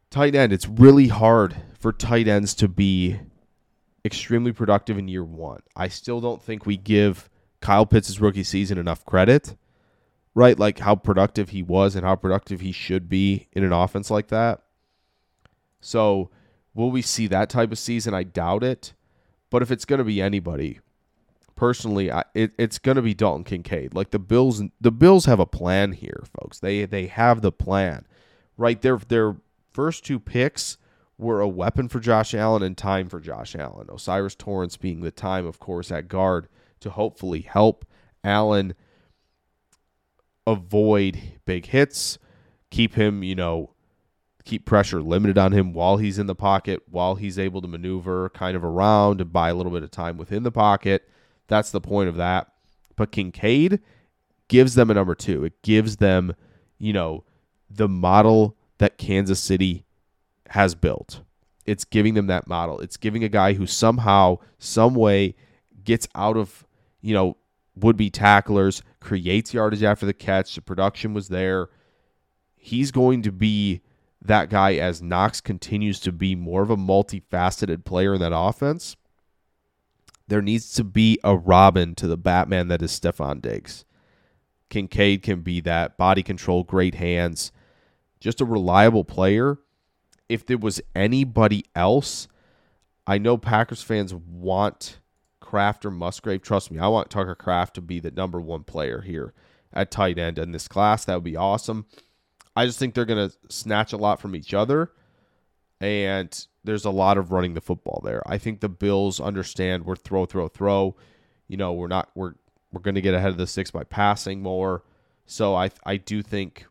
Tight 0.08 0.34
end, 0.34 0.52
it's 0.52 0.68
really 0.68 1.08
hard 1.08 1.56
for 1.78 1.92
tight 1.92 2.28
ends 2.28 2.54
to 2.54 2.68
be 2.68 3.18
extremely 4.04 4.52
productive 4.52 4.96
in 4.96 5.08
year 5.08 5.25
one. 5.25 5.60
I 5.76 5.88
still 5.88 6.20
don't 6.20 6.40
think 6.40 6.64
we 6.64 6.76
give 6.76 7.28
Kyle 7.60 7.84
Pitts' 7.84 8.20
rookie 8.20 8.44
season 8.44 8.78
enough 8.78 9.04
credit, 9.04 9.56
right? 10.34 10.58
Like 10.58 10.78
how 10.78 10.94
productive 10.94 11.50
he 11.50 11.62
was 11.62 11.96
and 11.96 12.06
how 12.06 12.14
productive 12.14 12.60
he 12.60 12.72
should 12.72 13.08
be 13.08 13.48
in 13.52 13.64
an 13.64 13.72
offense 13.72 14.10
like 14.10 14.28
that. 14.28 14.62
So, 15.80 16.30
will 16.75 16.90
we 16.90 17.02
see 17.02 17.26
that 17.26 17.50
type 17.50 17.72
of 17.72 17.78
season? 17.78 18.14
I 18.14 18.22
doubt 18.22 18.62
it. 18.62 18.94
But 19.50 19.62
if 19.62 19.70
it's 19.70 19.84
going 19.84 19.98
to 19.98 20.04
be 20.04 20.22
anybody, 20.22 20.80
personally, 21.59 22.11
I, 22.12 22.23
it, 22.35 22.53
it's 22.57 22.79
going 22.79 22.95
to 22.97 23.03
be 23.03 23.15
Dalton 23.15 23.43
Kincaid. 23.43 23.93
Like 23.93 24.11
the 24.11 24.21
Bills, 24.21 24.62
the 24.81 24.93
Bills 24.93 25.27
have 25.27 25.41
a 25.41 25.47
plan 25.47 25.93
here, 25.93 26.23
folks. 26.41 26.61
They 26.61 26.85
they 26.87 27.09
have 27.09 27.43
the 27.43 27.53
plan, 27.53 28.07
right? 28.57 28.81
Their 28.81 28.97
their 28.97 29.37
first 29.73 30.07
two 30.07 30.21
picks 30.21 30.79
were 31.19 31.41
a 31.41 31.49
weapon 31.49 31.88
for 31.88 31.99
Josh 31.99 32.33
Allen 32.33 32.62
and 32.62 32.79
time 32.79 33.09
for 33.09 33.19
Josh 33.19 33.57
Allen. 33.57 33.88
O'Cyrus 33.91 34.37
Torrence 34.37 34.77
being 34.77 35.00
the 35.00 35.11
time, 35.11 35.45
of 35.45 35.59
course, 35.59 35.91
at 35.91 36.07
guard 36.07 36.49
to 36.79 36.91
hopefully 36.91 37.41
help 37.41 37.85
Allen 38.23 38.75
avoid 40.47 41.21
big 41.45 41.67
hits, 41.67 42.19
keep 42.71 42.95
him, 42.95 43.25
you 43.25 43.35
know, 43.35 43.75
keep 44.45 44.65
pressure 44.65 45.03
limited 45.03 45.37
on 45.37 45.50
him 45.50 45.73
while 45.73 45.97
he's 45.97 46.21
in 46.21 46.29
the 46.29 46.37
pocket, 46.37 46.83
while 46.88 47.17
he's 47.17 47.37
able 47.37 47.61
to 47.61 47.69
maneuver 47.69 48.31
kind 48.31 48.57
of 48.57 48.62
around 48.62 49.21
and 49.21 49.33
buy 49.33 49.49
a 49.49 49.55
little 49.55 49.73
bit 49.73 49.83
of 49.83 49.91
time 49.91 50.17
within 50.17 50.45
the 50.45 50.53
pocket. 50.53 51.09
That's 51.49 51.71
the 51.71 51.81
point 51.81 52.09
of 52.09 52.17
that. 52.17 52.52
But 52.97 53.12
Kincaid 53.12 53.81
gives 54.49 54.75
them 54.75 54.90
a 54.90 54.95
number 54.95 55.14
two. 55.14 55.45
It 55.45 55.61
gives 55.62 55.97
them, 55.97 56.35
you 56.78 56.93
know, 56.93 57.25
the 57.71 57.88
model 57.88 58.57
that 58.78 58.99
Kansas 58.99 59.40
City 59.40 59.85
has 60.50 60.75
built. 60.75 61.23
It's 61.67 61.85
giving 61.85 62.14
them 62.14 62.28
that 62.28 62.47
model. 62.47 62.81
It's 62.81 62.97
giving 62.97 63.25
a 63.25 63.28
guy 63.28 63.52
who 63.52 63.67
somehow, 63.67 64.38
some 64.59 64.95
way 64.95 65.35
gets 65.85 66.09
out 66.14 66.37
of, 66.37 66.67
you 67.00 67.14
know, 67.14 67.37
would 67.76 67.97
be 67.97 68.11
tacklers, 68.11 68.83
creates 69.00 69.55
yardage 69.55 69.83
after 69.83 70.07
the 70.07 70.14
catch. 70.14 70.55
The 70.55 70.62
production 70.62 71.14
was 71.14 71.28
there. 71.28 71.69
He's 72.57 72.90
going 72.90 73.23
to 73.23 73.33
be 73.33 73.83
that 74.23 74.50
guy 74.50 74.75
as 74.75 75.00
Knox 75.00 75.40
continues 75.40 76.00
to 76.00 76.11
be 76.11 76.35
more 76.35 76.62
of 76.62 76.71
a 76.71 76.76
multifaceted 76.76 77.85
player 77.85 78.14
in 78.14 78.21
that 78.21 78.33
offense 78.35 78.97
there 80.28 80.42
needs 80.42 80.73
to 80.75 80.85
be 80.85 81.18
a 81.25 81.37
Robin 81.37 81.94
to 81.97 82.06
the 82.06 82.16
Batman 82.16 82.68
that 82.68 82.82
is 82.82 82.92
Stefon 82.92 83.42
Diggs. 83.42 83.85
Kincaid 84.68 85.23
can 85.23 85.40
be 85.40 85.61
that 85.61 85.97
body 85.97 86.23
control, 86.23 86.62
great 86.62 86.94
hands, 86.94 87.50
just 88.20 88.40
a 88.40 88.44
reliable 88.44 89.04
player. 89.04 89.58
If 90.28 90.44
there 90.44 90.58
was 90.58 90.80
anybody 90.94 91.64
else, 91.75 92.29
I 93.07 93.16
know 93.16 93.38
Packers 93.38 93.83
fans 93.83 94.14
want 94.14 95.00
Kraft 95.40 95.87
or 95.87 95.90
Musgrave. 95.90 96.42
Trust 96.42 96.70
me, 96.70 96.79
I 96.79 96.88
want 96.88 97.09
Tucker 97.09 97.35
Kraft 97.35 97.74
to 97.76 97.81
be 97.81 97.98
the 98.00 98.11
number 98.11 98.38
one 98.38 98.64
player 98.64 99.00
here 99.00 99.33
at 99.72 99.90
tight 99.90 100.18
end 100.18 100.38
in 100.38 100.53
this 100.53 100.68
class. 100.68 101.07
That 101.07 101.14
would 101.14 101.24
be 101.24 101.37
awesome. 101.37 101.87
I 102.55 102.66
just 102.66 102.79
think 102.79 102.92
they're 102.92 103.07
going 103.07 103.31
to 103.31 103.37
snatch 103.48 103.94
a 103.94 103.96
lot 103.96 104.20
from 104.20 104.37
each 104.37 104.53
other. 104.53 104.90
And 105.81 106.46
there's 106.68 106.85
a 106.85 106.90
lot 106.90 107.16
of 107.16 107.33
running 107.33 107.54
the 107.54 107.62
football 107.62 108.02
there. 108.04 108.22
I 108.26 108.37
think 108.37 108.61
the 108.61 108.68
Bills 108.68 109.20
understand 109.20 109.87
we're 109.87 109.96
throw, 109.96 110.26
throw, 110.26 110.48
throw. 110.48 110.96
You 111.48 111.57
know, 111.57 111.72
we're 111.72 111.88
not 111.88 112.11
we're 112.14 112.35
we're 112.70 112.83
going 112.83 112.94
to 112.96 113.00
get 113.00 113.14
ahead 113.14 113.31
of 113.31 113.38
the 113.38 113.46
six 113.46 113.70
by 113.70 113.85
passing 113.85 114.42
more. 114.42 114.83
So 115.24 115.54
I 115.54 115.70
I 115.87 115.96
do 115.96 116.22
think 116.22 116.66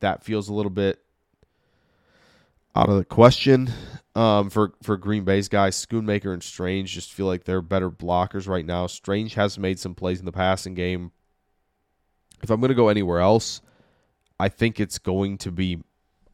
that 0.00 0.24
feels 0.24 0.48
a 0.48 0.54
little 0.54 0.70
bit 0.70 1.00
out 2.74 2.88
of 2.88 2.96
the 2.96 3.04
question 3.04 3.70
um, 4.14 4.48
for 4.48 4.72
for 4.82 4.96
Green 4.96 5.24
Bay's 5.24 5.50
guys. 5.50 5.76
Schoonmaker 5.76 6.32
and 6.32 6.42
Strange 6.42 6.92
just 6.92 7.12
feel 7.12 7.26
like 7.26 7.44
they're 7.44 7.60
better 7.60 7.90
blockers 7.90 8.48
right 8.48 8.64
now. 8.64 8.86
Strange 8.86 9.34
has 9.34 9.58
made 9.58 9.78
some 9.78 9.94
plays 9.94 10.18
in 10.18 10.24
the 10.24 10.32
passing 10.32 10.72
game. 10.72 11.12
If 12.42 12.48
I'm 12.48 12.60
going 12.60 12.70
to 12.70 12.74
go 12.74 12.88
anywhere 12.88 13.20
else, 13.20 13.60
I 14.40 14.48
think 14.48 14.80
it's 14.80 14.98
going 14.98 15.36
to 15.38 15.52
be 15.52 15.82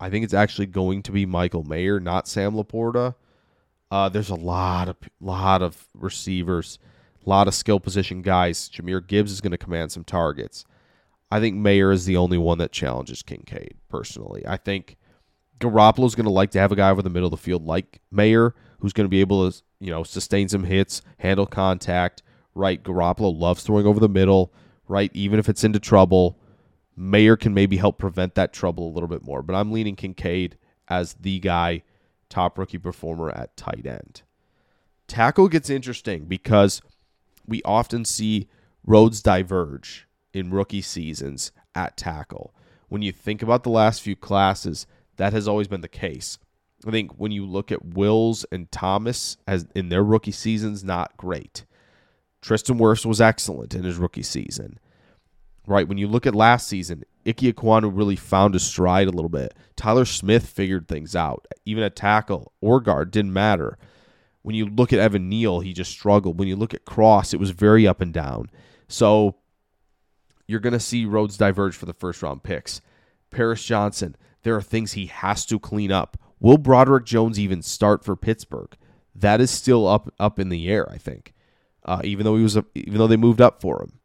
I 0.00 0.08
think 0.08 0.24
it's 0.24 0.34
actually 0.34 0.66
going 0.66 1.02
to 1.02 1.12
be 1.12 1.26
Michael 1.26 1.62
Mayer, 1.62 2.00
not 2.00 2.26
Sam 2.26 2.54
LaPorta. 2.54 3.14
Uh, 3.90 4.08
there's 4.08 4.30
a 4.30 4.34
lot 4.34 4.88
of 4.88 4.96
lot 5.20 5.62
of 5.62 5.88
receivers, 5.94 6.78
a 7.24 7.28
lot 7.28 7.48
of 7.48 7.54
skill 7.54 7.78
position 7.78 8.22
guys. 8.22 8.70
Jahmyr 8.70 9.06
Gibbs 9.06 9.30
is 9.30 9.40
going 9.40 9.50
to 9.50 9.58
command 9.58 9.92
some 9.92 10.04
targets. 10.04 10.64
I 11.30 11.38
think 11.38 11.56
Mayer 11.56 11.92
is 11.92 12.06
the 12.06 12.16
only 12.16 12.38
one 12.38 12.58
that 12.58 12.72
challenges 12.72 13.22
Kincaid. 13.22 13.74
Personally, 13.88 14.42
I 14.46 14.56
think 14.56 14.96
Garoppolo 15.60 16.06
is 16.06 16.14
going 16.14 16.24
to 16.24 16.32
like 16.32 16.50
to 16.52 16.58
have 16.58 16.72
a 16.72 16.76
guy 16.76 16.90
over 16.90 17.02
the 17.02 17.10
middle 17.10 17.26
of 17.26 17.32
the 17.32 17.36
field 17.36 17.66
like 17.66 18.00
Mayer, 18.10 18.54
who's 18.80 18.92
going 18.92 19.04
to 19.04 19.10
be 19.10 19.20
able 19.20 19.50
to 19.50 19.62
you 19.80 19.90
know 19.90 20.02
sustain 20.02 20.48
some 20.48 20.64
hits, 20.64 21.02
handle 21.18 21.46
contact. 21.46 22.22
Right, 22.54 22.82
Garoppolo 22.82 23.38
loves 23.38 23.62
throwing 23.62 23.86
over 23.86 24.00
the 24.00 24.08
middle. 24.08 24.52
Right, 24.88 25.10
even 25.14 25.38
if 25.38 25.48
it's 25.48 25.62
into 25.62 25.78
trouble. 25.78 26.39
Mayer 27.00 27.34
can 27.34 27.54
maybe 27.54 27.78
help 27.78 27.96
prevent 27.96 28.34
that 28.34 28.52
trouble 28.52 28.86
a 28.86 28.92
little 28.92 29.08
bit 29.08 29.22
more, 29.22 29.40
but 29.40 29.54
I'm 29.54 29.72
leaning 29.72 29.96
Kincaid 29.96 30.58
as 30.86 31.14
the 31.14 31.38
guy, 31.40 31.82
top 32.28 32.58
rookie 32.58 32.76
performer 32.76 33.30
at 33.30 33.56
tight 33.56 33.86
end. 33.86 34.20
Tackle 35.08 35.48
gets 35.48 35.70
interesting 35.70 36.26
because 36.26 36.82
we 37.46 37.62
often 37.62 38.04
see 38.04 38.48
roads 38.84 39.22
diverge 39.22 40.06
in 40.34 40.50
rookie 40.50 40.82
seasons 40.82 41.52
at 41.74 41.96
tackle. 41.96 42.54
When 42.90 43.00
you 43.00 43.12
think 43.12 43.40
about 43.40 43.62
the 43.62 43.70
last 43.70 44.02
few 44.02 44.14
classes, 44.14 44.86
that 45.16 45.32
has 45.32 45.48
always 45.48 45.68
been 45.68 45.80
the 45.80 45.88
case. 45.88 46.38
I 46.86 46.90
think 46.90 47.12
when 47.12 47.32
you 47.32 47.46
look 47.46 47.72
at 47.72 47.94
Wills 47.94 48.44
and 48.52 48.70
Thomas 48.70 49.38
as 49.46 49.66
in 49.74 49.88
their 49.88 50.04
rookie 50.04 50.32
seasons, 50.32 50.84
not 50.84 51.16
great. 51.16 51.64
Tristan 52.42 52.78
Wirfs 52.78 53.06
was 53.06 53.22
excellent 53.22 53.74
in 53.74 53.84
his 53.84 53.96
rookie 53.96 54.22
season 54.22 54.78
right? 55.70 55.88
When 55.88 55.98
you 55.98 56.08
look 56.08 56.26
at 56.26 56.34
last 56.34 56.66
season, 56.66 57.04
Ike 57.26 57.36
Ekwonu 57.36 57.90
really 57.94 58.16
found 58.16 58.54
his 58.54 58.64
stride 58.64 59.06
a 59.06 59.12
little 59.12 59.30
bit. 59.30 59.54
Tyler 59.76 60.04
Smith 60.04 60.46
figured 60.46 60.88
things 60.88 61.14
out. 61.14 61.46
Even 61.64 61.84
at 61.84 61.96
tackle 61.96 62.52
or 62.60 62.80
guard 62.80 63.10
didn't 63.12 63.32
matter. 63.32 63.78
When 64.42 64.56
you 64.56 64.66
look 64.66 64.92
at 64.92 64.98
Evan 64.98 65.28
Neal, 65.28 65.60
he 65.60 65.72
just 65.72 65.92
struggled. 65.92 66.38
When 66.38 66.48
you 66.48 66.56
look 66.56 66.74
at 66.74 66.84
Cross, 66.84 67.32
it 67.32 67.40
was 67.40 67.50
very 67.50 67.86
up 67.86 68.00
and 68.00 68.12
down. 68.12 68.50
So 68.88 69.36
you're 70.48 70.60
going 70.60 70.72
to 70.72 70.80
see 70.80 71.04
roads 71.04 71.36
diverge 71.36 71.76
for 71.76 71.86
the 71.86 71.92
first 71.92 72.20
round 72.22 72.42
picks. 72.42 72.80
Paris 73.30 73.64
Johnson, 73.64 74.16
there 74.42 74.56
are 74.56 74.62
things 74.62 74.92
he 74.92 75.06
has 75.06 75.46
to 75.46 75.60
clean 75.60 75.92
up. 75.92 76.16
Will 76.40 76.58
Broderick 76.58 77.04
Jones 77.04 77.38
even 77.38 77.62
start 77.62 78.04
for 78.04 78.16
Pittsburgh? 78.16 78.76
That 79.14 79.40
is 79.40 79.50
still 79.50 79.86
up 79.86 80.12
up 80.18 80.40
in 80.40 80.48
the 80.48 80.68
air, 80.68 80.90
I 80.90 80.96
think. 80.96 81.34
Uh, 81.84 82.00
even 82.02 82.24
though 82.24 82.36
he 82.36 82.42
was, 82.42 82.56
a, 82.56 82.64
even 82.74 82.98
though 82.98 83.06
they 83.06 83.16
moved 83.16 83.40
up 83.40 83.60
for 83.60 83.82
him 83.82 83.99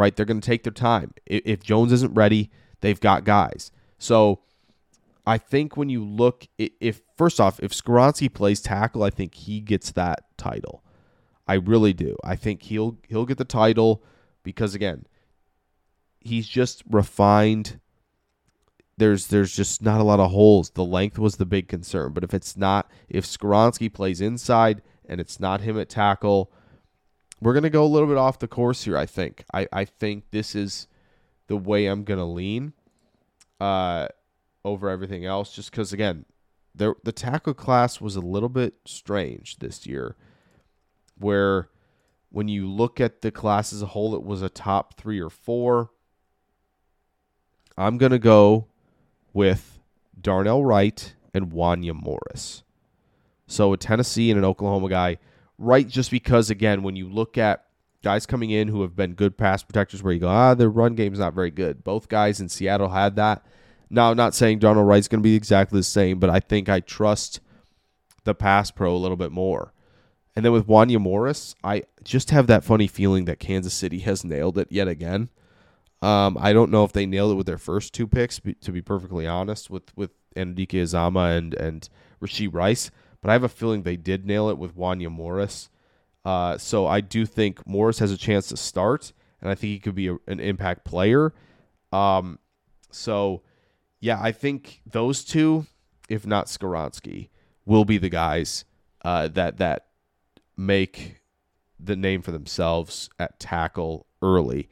right? 0.00 0.16
They're 0.16 0.26
going 0.26 0.40
to 0.40 0.46
take 0.46 0.64
their 0.64 0.72
time. 0.72 1.12
If 1.26 1.62
Jones 1.62 1.92
isn't 1.92 2.14
ready, 2.14 2.50
they've 2.80 2.98
got 2.98 3.24
guys. 3.24 3.70
So 3.98 4.40
I 5.26 5.36
think 5.38 5.76
when 5.76 5.90
you 5.90 6.04
look, 6.04 6.48
if 6.58 7.02
first 7.16 7.38
off, 7.38 7.60
if 7.62 7.72
Skoronski 7.72 8.32
plays 8.32 8.60
tackle, 8.60 9.02
I 9.02 9.10
think 9.10 9.34
he 9.34 9.60
gets 9.60 9.92
that 9.92 10.24
title. 10.38 10.82
I 11.46 11.54
really 11.54 11.92
do. 11.92 12.16
I 12.24 12.36
think 12.36 12.62
he'll 12.62 12.96
he'll 13.08 13.26
get 13.26 13.38
the 13.38 13.44
title 13.44 14.02
because 14.42 14.74
again, 14.74 15.04
he's 16.20 16.48
just 16.48 16.82
refined. 16.88 17.78
There's 18.96 19.26
there's 19.26 19.54
just 19.54 19.82
not 19.82 20.00
a 20.00 20.04
lot 20.04 20.20
of 20.20 20.30
holes. 20.30 20.70
The 20.70 20.84
length 20.84 21.18
was 21.18 21.36
the 21.36 21.46
big 21.46 21.68
concern, 21.68 22.12
but 22.12 22.24
if 22.24 22.32
it's 22.32 22.56
not, 22.56 22.90
if 23.08 23.26
Skoronski 23.26 23.92
plays 23.92 24.20
inside 24.20 24.80
and 25.06 25.20
it's 25.20 25.40
not 25.40 25.60
him 25.60 25.78
at 25.78 25.88
tackle, 25.88 26.50
we're 27.40 27.52
going 27.52 27.62
to 27.62 27.70
go 27.70 27.84
a 27.84 27.86
little 27.86 28.08
bit 28.08 28.16
off 28.16 28.38
the 28.38 28.48
course 28.48 28.84
here, 28.84 28.96
I 28.96 29.06
think. 29.06 29.44
I, 29.52 29.66
I 29.72 29.84
think 29.84 30.30
this 30.30 30.54
is 30.54 30.86
the 31.46 31.56
way 31.56 31.86
I'm 31.86 32.04
going 32.04 32.18
to 32.18 32.24
lean 32.24 32.72
uh, 33.60 34.08
over 34.64 34.88
everything 34.88 35.24
else, 35.24 35.52
just 35.52 35.70
because, 35.70 35.92
again, 35.92 36.26
the, 36.74 36.94
the 37.02 37.12
tackle 37.12 37.54
class 37.54 38.00
was 38.00 38.16
a 38.16 38.20
little 38.20 38.48
bit 38.48 38.74
strange 38.84 39.58
this 39.58 39.86
year, 39.86 40.16
where 41.18 41.68
when 42.30 42.48
you 42.48 42.70
look 42.70 43.00
at 43.00 43.22
the 43.22 43.30
class 43.30 43.72
as 43.72 43.82
a 43.82 43.86
whole, 43.86 44.14
it 44.14 44.22
was 44.22 44.42
a 44.42 44.48
top 44.48 44.96
three 44.96 45.20
or 45.20 45.30
four. 45.30 45.90
I'm 47.76 47.98
going 47.98 48.12
to 48.12 48.18
go 48.18 48.66
with 49.32 49.80
Darnell 50.20 50.64
Wright 50.64 51.14
and 51.32 51.50
Wanya 51.50 51.94
Morris. 51.94 52.62
So 53.46 53.72
a 53.72 53.76
Tennessee 53.76 54.30
and 54.30 54.38
an 54.38 54.44
Oklahoma 54.44 54.88
guy, 54.88 55.18
right? 55.60 55.86
Just 55.86 56.10
because 56.10 56.50
again, 56.50 56.82
when 56.82 56.96
you 56.96 57.08
look 57.08 57.38
at 57.38 57.66
guys 58.02 58.26
coming 58.26 58.50
in 58.50 58.68
who 58.68 58.82
have 58.82 58.96
been 58.96 59.12
good 59.12 59.36
pass 59.36 59.62
protectors, 59.62 60.02
where 60.02 60.12
you 60.12 60.20
go, 60.20 60.28
ah, 60.28 60.54
their 60.54 60.70
run 60.70 60.94
game's 60.94 61.18
not 61.18 61.34
very 61.34 61.50
good. 61.50 61.84
Both 61.84 62.08
guys 62.08 62.40
in 62.40 62.48
Seattle 62.48 62.88
had 62.88 63.14
that. 63.16 63.44
Now, 63.90 64.10
I'm 64.10 64.16
not 64.16 64.34
saying 64.34 64.60
Darnell 64.60 64.84
Wright's 64.84 65.08
going 65.08 65.20
to 65.20 65.28
be 65.28 65.34
exactly 65.34 65.78
the 65.78 65.84
same, 65.84 66.18
but 66.18 66.30
I 66.30 66.40
think 66.40 66.68
I 66.68 66.80
trust 66.80 67.40
the 68.24 68.34
pass 68.34 68.70
pro 68.70 68.94
a 68.94 68.98
little 68.98 69.16
bit 69.16 69.32
more. 69.32 69.74
And 70.34 70.44
then 70.44 70.52
with 70.52 70.66
Wanya 70.66 71.00
Morris, 71.00 71.54
I 71.62 71.82
just 72.04 72.30
have 72.30 72.46
that 72.46 72.64
funny 72.64 72.86
feeling 72.86 73.24
that 73.26 73.40
Kansas 73.40 73.74
City 73.74 73.98
has 74.00 74.24
nailed 74.24 74.58
it 74.58 74.68
yet 74.70 74.88
again. 74.88 75.28
Um, 76.00 76.38
I 76.40 76.52
don't 76.52 76.70
know 76.70 76.84
if 76.84 76.92
they 76.92 77.04
nailed 77.04 77.32
it 77.32 77.34
with 77.34 77.46
their 77.46 77.58
first 77.58 77.92
two 77.92 78.06
picks, 78.06 78.40
to 78.60 78.72
be 78.72 78.80
perfectly 78.80 79.26
honest, 79.26 79.68
with 79.68 79.94
with 79.96 80.12
Anudike 80.34 80.68
Uzomah 80.68 81.36
and 81.36 81.52
and 81.54 81.88
Rashee 82.22 82.48
Rice. 82.50 82.90
But 83.22 83.30
I 83.30 83.32
have 83.34 83.44
a 83.44 83.48
feeling 83.48 83.82
they 83.82 83.96
did 83.96 84.26
nail 84.26 84.48
it 84.48 84.58
with 84.58 84.76
Wanya 84.76 85.10
Morris. 85.10 85.68
Uh, 86.24 86.58
so 86.58 86.86
I 86.86 87.00
do 87.00 87.26
think 87.26 87.66
Morris 87.66 87.98
has 87.98 88.12
a 88.12 88.16
chance 88.16 88.48
to 88.48 88.56
start, 88.56 89.12
and 89.40 89.50
I 89.50 89.54
think 89.54 89.72
he 89.72 89.78
could 89.78 89.94
be 89.94 90.08
a, 90.08 90.16
an 90.26 90.40
impact 90.40 90.84
player. 90.84 91.32
Um, 91.92 92.38
so 92.90 93.42
yeah, 94.00 94.18
I 94.20 94.32
think 94.32 94.80
those 94.86 95.24
two, 95.24 95.66
if 96.08 96.26
not 96.26 96.46
Skoronski, 96.46 97.28
will 97.64 97.84
be 97.84 97.98
the 97.98 98.08
guys 98.08 98.64
uh, 99.04 99.28
that 99.28 99.58
that 99.58 99.86
make 100.56 101.20
the 101.78 101.96
name 101.96 102.22
for 102.22 102.32
themselves 102.32 103.08
at 103.18 103.38
tackle 103.40 104.06
early. 104.22 104.68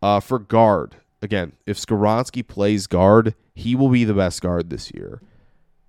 Uh, 0.00 0.20
for 0.20 0.38
guard, 0.38 0.96
again, 1.22 1.52
if 1.66 1.78
Skoronski 1.78 2.46
plays 2.46 2.86
guard, 2.86 3.34
he 3.54 3.74
will 3.74 3.88
be 3.88 4.04
the 4.04 4.14
best 4.14 4.40
guard 4.40 4.70
this 4.70 4.92
year. 4.92 5.20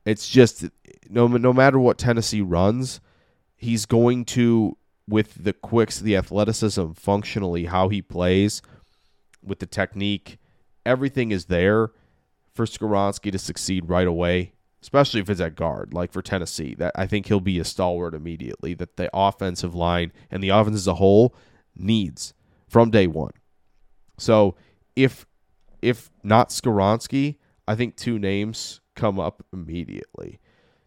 It's 0.06 0.28
just 0.28 0.66
no 1.10 1.28
no 1.28 1.54
matter 1.54 1.80
what 1.80 1.98
Tennessee 1.98 2.42
runs, 2.42 3.00
he's 3.56 3.86
going 3.86 4.26
to 4.26 4.78
with 5.08 5.44
the 5.44 5.54
quicks, 5.54 6.00
the 6.00 6.16
athleticism, 6.16 6.92
functionally 6.92 7.66
how 7.66 7.90
he 7.90 8.02
plays, 8.02 8.62
with 9.44 9.60
the 9.60 9.66
technique, 9.66 10.38
everything 10.86 11.32
is 11.32 11.46
there 11.46 11.92
for 12.54 12.66
Skoronski 12.66 13.32
to 13.32 13.40
succeed 13.40 13.90
right 13.90 14.08
away, 14.08 14.54
especially 14.82 15.22
if 15.22 15.30
it's 15.30 15.42
at 15.42 15.56
guard, 15.56 15.94
like 15.94 16.12
for 16.12 16.22
Tennessee. 16.22 16.76
That 16.78 16.92
I 16.96 17.08
think 17.08 17.28
he'll 17.28 17.40
be 17.40 17.60
a 17.60 17.66
stalwart 17.66 18.14
immediately. 18.14 18.74
That 18.74 18.98
the 18.98 19.10
offensive 19.14 19.76
line 19.76 20.12
and 20.30 20.44
the 20.44 20.50
offense 20.50 20.78
as 20.78 20.88
a 20.88 20.96
whole 20.96 21.36
needs 21.76 22.34
from 22.68 22.92
day 22.92 23.08
one. 23.08 23.32
So 24.18 24.56
if 24.96 25.26
if 25.82 26.10
not 26.24 26.50
Skoronski, 26.50 27.38
I 27.68 27.76
think 27.76 27.96
two 27.96 28.20
names 28.20 28.82
come 29.00 29.20
up 29.20 29.46
immediately. 29.54 30.40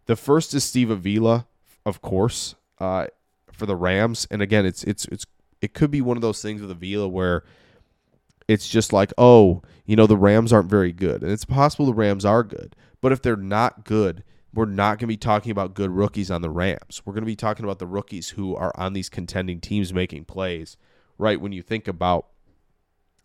The 0.07 0.17
first 0.17 0.53
is 0.55 0.65
Steve 0.65 0.91
Avila, 0.91 1.47
of 1.87 2.03
course, 2.03 2.55
uh, 2.79 3.07
for 3.53 3.67
the 3.67 3.77
Rams. 3.77 4.27
And 4.31 4.43
again, 4.43 4.67
it's 4.67 4.85
it's 4.85 5.07
it's 5.07 5.27
it 5.61 5.75
could 5.75 5.91
be 5.91 6.01
one 6.01 6.17
of 6.17 6.23
those 6.23 6.43
things 6.43 6.61
with 6.61 6.71
Avila 6.71 7.09
where 7.09 7.45
it's 8.49 8.69
just 8.69 8.93
like, 8.93 9.13
oh, 9.17 9.63
you 9.87 9.97
know, 9.97 10.07
the 10.07 10.17
Rams 10.17 10.53
aren't 10.53 10.69
very 10.69 10.93
good. 10.93 11.23
And 11.23 11.31
it's 11.31 11.45
possible 11.45 11.87
the 11.87 11.95
Rams 11.95 12.25
are 12.25 12.43
good. 12.43 12.77
But 13.01 13.13
if 13.13 13.23
they're 13.23 13.37
not 13.37 13.85
good, 13.85 14.25
we're 14.53 14.67
not 14.67 14.99
going 14.99 14.99
to 14.99 15.07
be 15.07 15.17
talking 15.17 15.51
about 15.51 15.75
good 15.75 15.91
rookies 15.91 16.31
on 16.31 16.43
the 16.43 16.51
Rams. 16.51 17.01
We're 17.05 17.15
going 17.15 17.23
to 17.23 17.27
be 17.27 17.37
talking 17.37 17.65
about 17.65 17.79
the 17.79 17.87
rookies 17.87 18.31
who 18.31 18.55
are 18.55 18.73
on 18.77 18.93
these 18.93 19.09
contending 19.09 19.61
teams 19.61 19.95
making 19.95 20.27
plays, 20.27 20.77
right? 21.17 21.41
When 21.41 21.53
you 21.53 21.63
think 21.63 21.89
about 21.89 22.27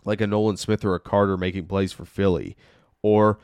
like 0.06 0.21
a 0.21 0.28
Nolan 0.28 0.56
Smith 0.56 0.86
or 0.86 0.95
a 0.95 1.00
Carter 1.00 1.36
making 1.36 1.65
plays 1.65 1.91
for 1.91 2.06
Philly, 2.06 2.56
or 3.02 3.39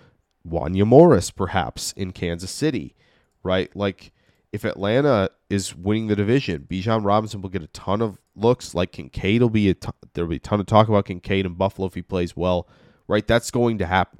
Wanya 0.48 0.86
Morris 0.86 1.32
perhaps 1.32 1.94
in 1.94 2.12
Kansas 2.12 2.52
City, 2.52 2.96
right? 3.44 3.74
Like 3.76 4.12
if 4.52 4.66
Atlanta 4.66 5.30
is 5.50 5.76
winning 5.76 6.08
the 6.08 6.16
division, 6.16 6.68
Bijan 6.70 7.06
Robinson 7.06 7.42
will 7.42 7.50
get 7.50 7.64
a 7.64 7.68
ton 7.68 8.02
of 8.02 8.20
looks. 8.36 8.76
Like 8.76 8.92
Kincaid 8.92 9.42
will 9.42 9.50
be 9.50 9.70
a 9.70 9.74
ton, 9.74 9.94
there'll 10.14 10.30
be 10.30 10.38
a 10.38 10.40
ton 10.40 10.60
of 10.60 10.66
talk 10.66 10.88
about 10.88 11.06
Kincaid 11.06 11.46
and 11.46 11.58
Buffalo 11.58 11.88
if 11.88 11.94
he 11.94 12.02
plays 12.02 12.36
well, 12.36 12.68
right? 13.08 13.26
That's 13.26 13.52
going 13.52 13.78
to 13.80 13.86
happen. 13.86 14.20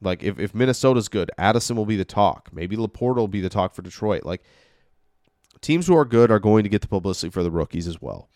Like 0.00 0.22
if, 0.22 0.38
if 0.38 0.54
Minnesota's 0.54 1.08
good, 1.08 1.30
Addison 1.36 1.76
will 1.76 1.86
be 1.86 1.96
the 1.96 2.04
talk. 2.04 2.50
Maybe 2.52 2.76
LaPorta 2.76 3.16
will 3.16 3.28
be 3.28 3.40
the 3.40 3.48
talk 3.48 3.74
for 3.74 3.82
Detroit. 3.82 4.24
Like 4.24 4.42
teams 5.60 5.86
who 5.86 5.96
are 5.96 6.04
good 6.04 6.30
are 6.30 6.38
going 6.38 6.62
to 6.62 6.68
get 6.68 6.82
the 6.82 6.88
publicity 6.88 7.30
for 7.30 7.42
the 7.42 7.50
rookies 7.50 7.88
as 7.88 8.00
well. 8.00 8.28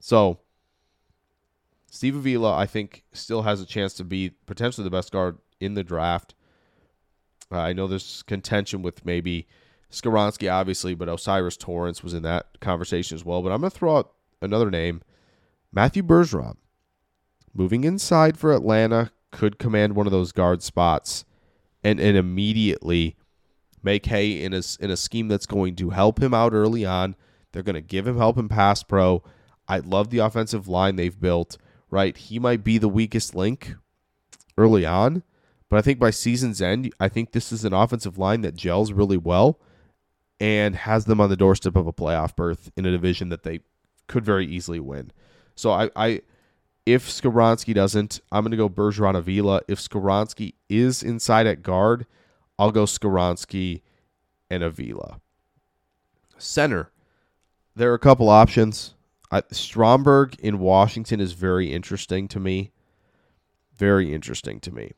So 0.00 0.40
Steve 1.90 2.16
Avila, 2.16 2.56
I 2.56 2.66
think, 2.66 3.04
still 3.12 3.42
has 3.42 3.60
a 3.60 3.66
chance 3.66 3.94
to 3.94 4.04
be 4.04 4.30
potentially 4.46 4.84
the 4.84 4.90
best 4.90 5.12
guard 5.12 5.38
in 5.60 5.74
the 5.74 5.84
draft. 5.84 6.34
Uh, 7.52 7.58
I 7.58 7.72
know 7.72 7.86
there's 7.86 8.22
contention 8.22 8.82
with 8.82 9.04
maybe 9.04 9.46
Skoronski, 9.90 10.52
obviously, 10.52 10.94
but 10.94 11.08
O'Cyrus 11.08 11.56
Torrence 11.56 12.02
was 12.02 12.14
in 12.14 12.22
that 12.22 12.60
conversation 12.60 13.14
as 13.14 13.24
well. 13.24 13.42
But 13.42 13.52
I'm 13.52 13.60
going 13.60 13.70
to 13.70 13.76
throw 13.76 13.98
out 13.98 14.12
another 14.40 14.70
name 14.70 15.02
Matthew 15.72 16.02
Bergeron. 16.02 16.56
Moving 17.52 17.84
inside 17.84 18.38
for 18.38 18.52
Atlanta 18.52 19.10
could 19.32 19.58
command 19.58 19.96
one 19.96 20.06
of 20.06 20.12
those 20.12 20.32
guard 20.32 20.62
spots 20.62 21.24
and, 21.82 21.98
and 21.98 22.16
immediately 22.16 23.16
make 23.82 24.06
hay 24.06 24.42
in 24.42 24.54
a, 24.54 24.62
in 24.78 24.90
a 24.90 24.96
scheme 24.96 25.26
that's 25.28 25.46
going 25.46 25.74
to 25.76 25.90
help 25.90 26.22
him 26.22 26.32
out 26.32 26.52
early 26.52 26.84
on. 26.84 27.16
They're 27.50 27.64
going 27.64 27.74
to 27.74 27.80
give 27.80 28.06
him 28.06 28.18
help 28.18 28.38
in 28.38 28.48
pass 28.48 28.84
pro. 28.84 29.24
I 29.66 29.78
love 29.78 30.10
the 30.10 30.18
offensive 30.18 30.68
line 30.68 30.96
they've 30.96 31.20
built 31.20 31.58
right? 31.90 32.16
He 32.16 32.38
might 32.38 32.64
be 32.64 32.78
the 32.78 32.88
weakest 32.88 33.34
link 33.34 33.74
early 34.56 34.86
on, 34.86 35.22
but 35.70 35.78
I 35.78 35.82
think 35.82 35.98
by 35.98 36.10
season's 36.10 36.60
end, 36.60 36.92
I 37.00 37.08
think 37.08 37.32
this 37.32 37.52
is 37.52 37.64
an 37.64 37.72
offensive 37.72 38.18
line 38.18 38.42
that 38.42 38.56
gels 38.56 38.92
really 38.92 39.16
well 39.16 39.58
and 40.40 40.74
has 40.74 41.04
them 41.04 41.20
on 41.20 41.30
the 41.30 41.36
doorstep 41.36 41.76
of 41.76 41.86
a 41.86 41.92
playoff 41.92 42.34
berth 42.34 42.70
in 42.76 42.84
a 42.84 42.90
division 42.90 43.28
that 43.28 43.44
they 43.44 43.60
could 44.08 44.24
very 44.24 44.46
easily 44.46 44.80
win. 44.80 45.12
So 45.54 45.70
I, 45.70 45.90
I 45.94 46.22
if 46.84 47.08
Skoronski 47.08 47.72
doesn't, 47.72 48.20
I'm 48.32 48.42
going 48.42 48.50
to 48.50 48.56
go 48.56 48.68
Bergeron 48.68 49.16
Avila. 49.16 49.60
If 49.68 49.78
Skoronski 49.78 50.54
is 50.68 51.04
inside 51.04 51.46
at 51.46 51.62
guard, 51.62 52.06
I'll 52.58 52.72
go 52.72 52.84
Skoronski 52.84 53.82
and 54.50 54.64
Avila. 54.64 55.20
Center, 56.36 56.90
there 57.76 57.92
are 57.92 57.94
a 57.94 58.00
couple 58.00 58.28
options. 58.28 58.94
I, 59.30 59.42
Stromberg 59.52 60.34
in 60.40 60.58
Washington 60.58 61.20
is 61.20 61.32
very 61.32 61.72
interesting 61.72 62.26
to 62.28 62.40
me. 62.40 62.72
Very 63.76 64.12
interesting 64.12 64.58
to 64.60 64.72
me. 64.72 64.92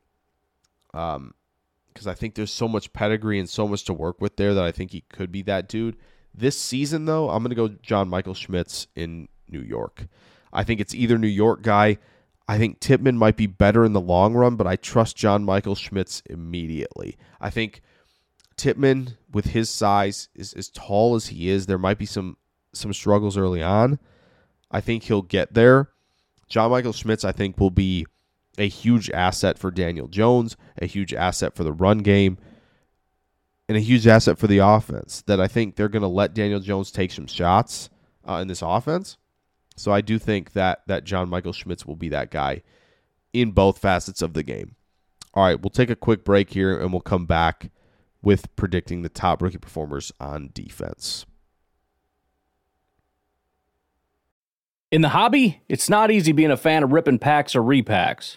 Um, 0.95 1.35
because 1.89 2.07
I 2.07 2.15
think 2.15 2.35
there's 2.35 2.53
so 2.53 2.69
much 2.69 2.93
pedigree 2.95 3.39
and 3.39 3.49
so 3.49 3.69
much 3.69 3.85
to 3.85 3.93
work 3.93 4.19
with 4.19 4.37
there 4.37 4.55
that 4.55 4.65
I 4.65 4.73
think 4.73 4.93
he 4.93 5.03
could 5.11 5.31
be 5.31 5.43
that 5.43 5.69
dude. 5.69 5.97
This 6.35 6.59
season, 6.59 7.05
though, 7.05 7.29
I'm 7.29 7.43
going 7.43 7.51
to 7.51 7.55
go 7.55 7.69
John 7.83 8.09
Michael 8.09 8.33
Schmitz 8.33 8.87
in 8.97 9.29
New 9.47 9.61
York. 9.61 10.07
I 10.55 10.65
think 10.65 10.81
it's 10.81 10.95
either 10.95 11.19
New 11.19 11.27
York 11.27 11.63
guy. 11.63 11.99
I 12.49 12.57
think 12.57 12.81
Tippmann 12.81 13.19
might 13.19 13.37
be 13.37 13.47
better 13.47 13.85
in 13.85 13.93
the 13.93 14.01
long 14.01 14.33
run, 14.33 14.57
but 14.57 14.67
I 14.67 14.77
trust 14.77 15.17
John 15.17 15.45
Michael 15.45 15.75
Schmitz 15.75 16.23
immediately. 16.31 17.19
I 17.43 17.51
think 17.51 17.83
Tippmann, 18.57 19.19
with 19.31 19.47
his 19.47 19.69
size, 19.69 20.31
is 20.35 20.55
as 20.55 20.71
tall 20.71 21.15
as 21.15 21.27
he 21.27 21.51
is. 21.51 21.67
There 21.67 21.77
might 21.77 21.99
be 21.99 22.07
some 22.07 22.39
some 22.73 22.95
struggles 22.95 23.37
early 23.37 23.63
on, 23.63 23.99
I 24.73 24.81
think 24.81 25.05
he'll 25.05 25.23
get 25.23 25.53
there. 25.53 25.91
John 26.49 26.71
Michael 26.71 26.95
Schmitz, 26.95 27.25
I 27.25 27.33
think, 27.33 27.61
will 27.61 27.71
be 27.71 28.07
a 28.59 28.69
huge 28.69 29.11
asset 29.11 29.59
for 29.59 29.71
Daniel 29.71 30.09
Jones, 30.09 30.57
a 30.81 30.87
huge 30.87 31.15
asset 31.15 31.55
for 31.55 31.65
the 31.65 31.73
run 31.73 31.99
game, 31.99 32.39
and 33.69 33.77
a 33.77 33.81
huge 33.81 34.07
asset 34.07 34.39
for 34.39 34.47
the 34.47 34.59
offense. 34.59 35.23
That 35.27 35.41
I 35.41 35.49
think 35.49 35.77
they're 35.77 35.89
going 35.89 36.03
to 36.03 36.09
let 36.09 36.35
Daniel 36.35 36.61
Jones 36.61 36.91
take 36.91 37.13
some 37.13 37.27
shots 37.27 37.91
uh, 38.29 38.35
in 38.35 38.49
this 38.49 38.63
offense. 38.63 39.17
So 39.77 39.93
I 39.93 40.01
do 40.01 40.19
think 40.19 40.53
that 40.53 40.83
that 40.87 41.05
John 41.05 41.29
Michael 41.29 41.53
Schmitz 41.53 41.87
will 41.87 41.97
be 41.97 42.11
that 42.11 42.31
guy 42.31 42.63
in 43.33 43.53
both 43.53 43.79
facets 43.79 44.23
of 44.23 44.35
the 44.35 44.43
game. 44.43 44.77
All 45.35 45.45
right, 45.45 45.61
we'll 45.61 45.71
take 45.71 45.91
a 45.91 45.97
quick 45.97 46.25
break 46.25 46.51
here 46.51 46.79
and 46.79 46.93
we'll 46.93 47.01
come 47.01 47.25
back 47.25 47.71
with 48.23 48.55
predicting 48.55 49.03
the 49.03 49.09
top 49.09 49.41
rookie 49.41 49.59
performers 49.59 50.13
on 50.21 50.51
defense. 50.53 51.25
In 54.91 55.01
the 55.01 55.09
hobby, 55.09 55.63
it's 55.71 55.89
not 55.89 56.11
easy 56.11 56.33
being 56.33 56.51
a 56.51 56.57
fan 56.57 56.83
of 56.83 56.93
ripping 56.93 57.19
packs 57.19 57.57
or 57.57 57.63
repacks. 57.63 58.37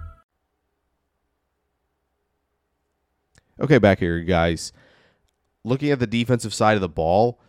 Okay, 3.61 3.77
back 3.77 3.99
here, 3.99 4.19
guys. 4.21 4.73
Looking 5.63 5.91
at 5.91 5.99
the 5.99 6.07
defensive 6.07 6.53
side 6.53 6.75
of 6.75 6.81
the 6.81 6.89
ball, 6.89 7.39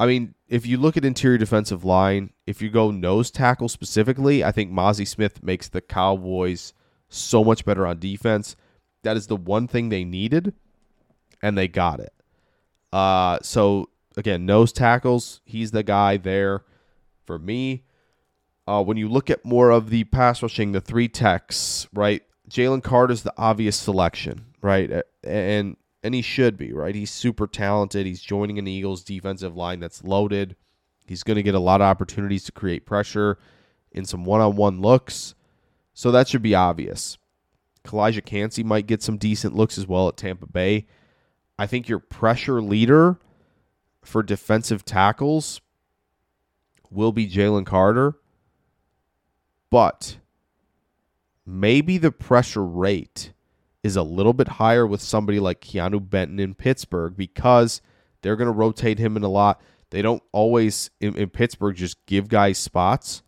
I 0.00 0.06
mean, 0.06 0.34
if 0.48 0.64
you 0.64 0.78
look 0.78 0.96
at 0.96 1.04
interior 1.04 1.36
defensive 1.36 1.84
line, 1.84 2.30
if 2.46 2.62
you 2.62 2.70
go 2.70 2.90
nose 2.90 3.30
tackle 3.30 3.68
specifically, 3.68 4.42
I 4.42 4.50
think 4.50 4.72
Mazi 4.72 5.06
Smith 5.06 5.42
makes 5.42 5.68
the 5.68 5.82
Cowboys 5.82 6.72
so 7.10 7.44
much 7.44 7.66
better 7.66 7.86
on 7.86 7.98
defense. 7.98 8.56
That 9.02 9.18
is 9.18 9.26
the 9.26 9.36
one 9.36 9.68
thing 9.68 9.90
they 9.90 10.04
needed, 10.04 10.54
and 11.42 11.58
they 11.58 11.68
got 11.68 12.00
it. 12.00 12.14
Uh, 12.90 13.38
so 13.42 13.90
again, 14.16 14.46
nose 14.46 14.72
tackles, 14.72 15.42
he's 15.44 15.72
the 15.72 15.82
guy 15.82 16.16
there 16.16 16.64
for 17.26 17.38
me. 17.38 17.84
Uh, 18.66 18.82
when 18.82 18.96
you 18.96 19.08
look 19.08 19.28
at 19.28 19.44
more 19.44 19.70
of 19.70 19.90
the 19.90 20.04
pass 20.04 20.42
rushing, 20.42 20.72
the 20.72 20.80
three 20.80 21.08
techs, 21.08 21.86
right? 21.92 22.22
Jalen 22.48 22.82
Carter's 22.82 23.22
the 23.22 23.34
obvious 23.36 23.76
selection, 23.76 24.46
right? 24.62 25.02
And 25.28 25.76
and 26.02 26.14
he 26.14 26.22
should 26.22 26.56
be, 26.56 26.72
right? 26.72 26.94
He's 26.94 27.10
super 27.10 27.46
talented. 27.46 28.06
He's 28.06 28.22
joining 28.22 28.58
an 28.58 28.68
Eagles 28.68 29.02
defensive 29.02 29.56
line 29.56 29.80
that's 29.80 30.04
loaded. 30.04 30.56
He's 31.06 31.22
going 31.22 31.36
to 31.36 31.42
get 31.42 31.54
a 31.54 31.60
lot 31.60 31.80
of 31.80 31.86
opportunities 31.86 32.44
to 32.44 32.52
create 32.52 32.86
pressure 32.86 33.38
in 33.90 34.04
some 34.04 34.24
one-on-one 34.24 34.80
looks. 34.80 35.34
So 35.94 36.10
that 36.12 36.28
should 36.28 36.42
be 36.42 36.54
obvious. 36.54 37.18
Calijah 37.84 38.24
Kancey 38.24 38.62
might 38.62 38.86
get 38.86 39.02
some 39.02 39.16
decent 39.16 39.56
looks 39.56 39.78
as 39.78 39.86
well 39.86 40.08
at 40.08 40.16
Tampa 40.16 40.46
Bay. 40.46 40.86
I 41.58 41.66
think 41.66 41.88
your 41.88 41.98
pressure 41.98 42.62
leader 42.62 43.18
for 44.02 44.22
defensive 44.22 44.84
tackles 44.84 45.60
will 46.90 47.12
be 47.12 47.28
Jalen 47.28 47.66
Carter. 47.66 48.14
But 49.70 50.18
maybe 51.44 51.98
the 51.98 52.12
pressure 52.12 52.64
rate 52.64 53.32
is 53.82 53.96
a 53.96 54.02
little 54.02 54.32
bit 54.32 54.48
higher 54.48 54.86
with 54.86 55.00
somebody 55.00 55.40
like 55.40 55.60
Keanu 55.60 56.08
Benton 56.08 56.38
in 56.38 56.54
Pittsburgh 56.54 57.16
because 57.16 57.80
they're 58.22 58.36
going 58.36 58.46
to 58.46 58.52
rotate 58.52 58.98
him 58.98 59.16
in 59.16 59.22
a 59.22 59.28
lot. 59.28 59.60
They 59.90 60.02
don't 60.02 60.22
always 60.32 60.90
in, 61.00 61.16
in, 61.16 61.30
Pittsburgh 61.30 61.76
just 61.76 62.04
give 62.06 62.28
guys 62.28 62.58
spots, 62.58 63.22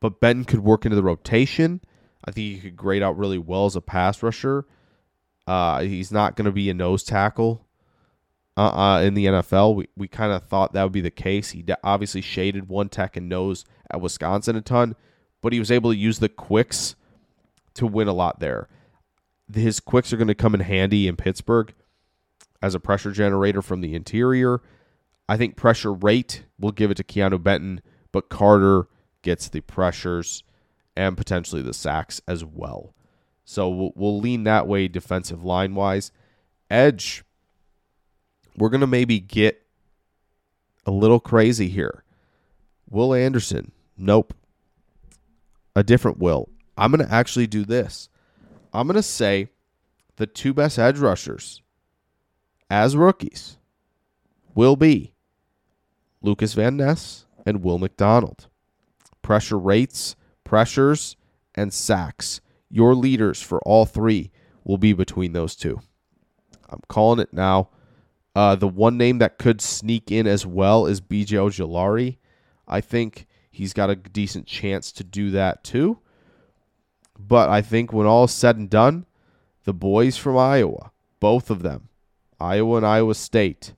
but 0.00 0.20
Benton 0.20 0.44
could 0.44 0.60
work 0.60 0.86
into 0.86 0.96
the 0.96 1.02
rotation. 1.02 1.80
I 2.24 2.30
think 2.30 2.54
he 2.54 2.60
could 2.60 2.76
grade 2.76 3.02
out 3.02 3.18
really 3.18 3.38
well 3.38 3.66
as 3.66 3.76
a 3.76 3.80
pass 3.80 4.22
rusher. 4.22 4.66
Uh, 5.46 5.82
he's 5.82 6.10
not 6.10 6.34
going 6.34 6.46
to 6.46 6.52
be 6.52 6.70
a 6.70 6.74
nose 6.74 7.04
tackle 7.04 7.66
uh, 8.56 8.68
uh, 8.68 9.00
in 9.02 9.14
the 9.14 9.26
NFL. 9.26 9.74
We, 9.74 9.88
we 9.96 10.08
kind 10.08 10.32
of 10.32 10.44
thought 10.44 10.72
that 10.72 10.82
would 10.82 10.92
be 10.92 11.02
the 11.02 11.10
case. 11.10 11.50
He 11.50 11.64
obviously 11.84 12.20
shaded 12.20 12.68
one 12.68 12.88
tech 12.88 13.16
and 13.16 13.28
nose 13.28 13.64
at 13.90 14.00
Wisconsin 14.00 14.56
a 14.56 14.62
ton, 14.62 14.96
but 15.42 15.52
he 15.52 15.58
was 15.58 15.70
able 15.70 15.90
to 15.90 15.96
use 15.96 16.18
the 16.18 16.28
quicks 16.28 16.96
to 17.74 17.86
win 17.86 18.08
a 18.08 18.12
lot 18.12 18.40
there. 18.40 18.68
His 19.52 19.80
quicks 19.80 20.12
are 20.12 20.16
going 20.16 20.28
to 20.28 20.34
come 20.34 20.54
in 20.54 20.60
handy 20.60 21.06
in 21.06 21.16
Pittsburgh 21.16 21.72
as 22.62 22.74
a 22.74 22.80
pressure 22.80 23.12
generator 23.12 23.62
from 23.62 23.80
the 23.80 23.94
interior. 23.94 24.60
I 25.28 25.36
think 25.36 25.56
pressure 25.56 25.92
rate 25.92 26.44
will 26.58 26.72
give 26.72 26.90
it 26.90 26.96
to 26.96 27.04
Keanu 27.04 27.42
Benton, 27.42 27.80
but 28.12 28.28
Carter 28.28 28.88
gets 29.22 29.48
the 29.48 29.60
pressures 29.60 30.44
and 30.96 31.16
potentially 31.16 31.62
the 31.62 31.74
sacks 31.74 32.20
as 32.26 32.44
well. 32.44 32.94
So 33.44 33.68
we'll, 33.68 33.92
we'll 33.94 34.20
lean 34.20 34.44
that 34.44 34.66
way 34.66 34.88
defensive 34.88 35.44
line 35.44 35.74
wise. 35.74 36.10
Edge, 36.70 37.24
we're 38.56 38.70
going 38.70 38.80
to 38.80 38.86
maybe 38.86 39.20
get 39.20 39.62
a 40.84 40.90
little 40.90 41.20
crazy 41.20 41.68
here. 41.68 42.02
Will 42.88 43.14
Anderson, 43.14 43.72
nope. 43.96 44.34
A 45.74 45.82
different 45.82 46.18
Will. 46.18 46.48
I'm 46.76 46.90
going 46.90 47.06
to 47.06 47.12
actually 47.12 47.46
do 47.46 47.64
this. 47.64 48.08
I'm 48.76 48.86
going 48.86 48.96
to 48.96 49.02
say 49.02 49.48
the 50.16 50.26
two 50.26 50.52
best 50.52 50.78
edge 50.78 50.98
rushers 50.98 51.62
as 52.68 52.94
rookies 52.94 53.56
will 54.54 54.76
be 54.76 55.14
Lucas 56.20 56.52
Van 56.52 56.76
Ness 56.76 57.24
and 57.46 57.62
Will 57.62 57.78
McDonald. 57.78 58.48
Pressure 59.22 59.58
rates, 59.58 60.14
pressures, 60.44 61.16
and 61.54 61.72
sacks. 61.72 62.42
Your 62.68 62.94
leaders 62.94 63.40
for 63.40 63.60
all 63.60 63.86
three 63.86 64.30
will 64.62 64.78
be 64.78 64.92
between 64.92 65.32
those 65.32 65.56
two. 65.56 65.80
I'm 66.68 66.82
calling 66.88 67.18
it 67.18 67.32
now. 67.32 67.70
Uh, 68.34 68.56
the 68.56 68.68
one 68.68 68.98
name 68.98 69.16
that 69.18 69.38
could 69.38 69.62
sneak 69.62 70.12
in 70.12 70.26
as 70.26 70.44
well 70.44 70.84
is 70.84 71.00
BJ 71.00 71.28
Ojulari. 71.28 72.18
I 72.68 72.82
think 72.82 73.26
he's 73.50 73.72
got 73.72 73.88
a 73.88 73.96
decent 73.96 74.46
chance 74.46 74.92
to 74.92 75.02
do 75.02 75.30
that 75.30 75.64
too. 75.64 76.00
But 77.18 77.48
I 77.48 77.62
think 77.62 77.92
when 77.92 78.06
all 78.06 78.24
is 78.24 78.32
said 78.32 78.56
and 78.56 78.68
done, 78.68 79.06
the 79.64 79.72
boys 79.72 80.16
from 80.16 80.36
Iowa, 80.36 80.92
both 81.20 81.50
of 81.50 81.62
them, 81.62 81.88
Iowa 82.38 82.76
and 82.76 82.86
Iowa 82.86 83.14
State, 83.14 83.74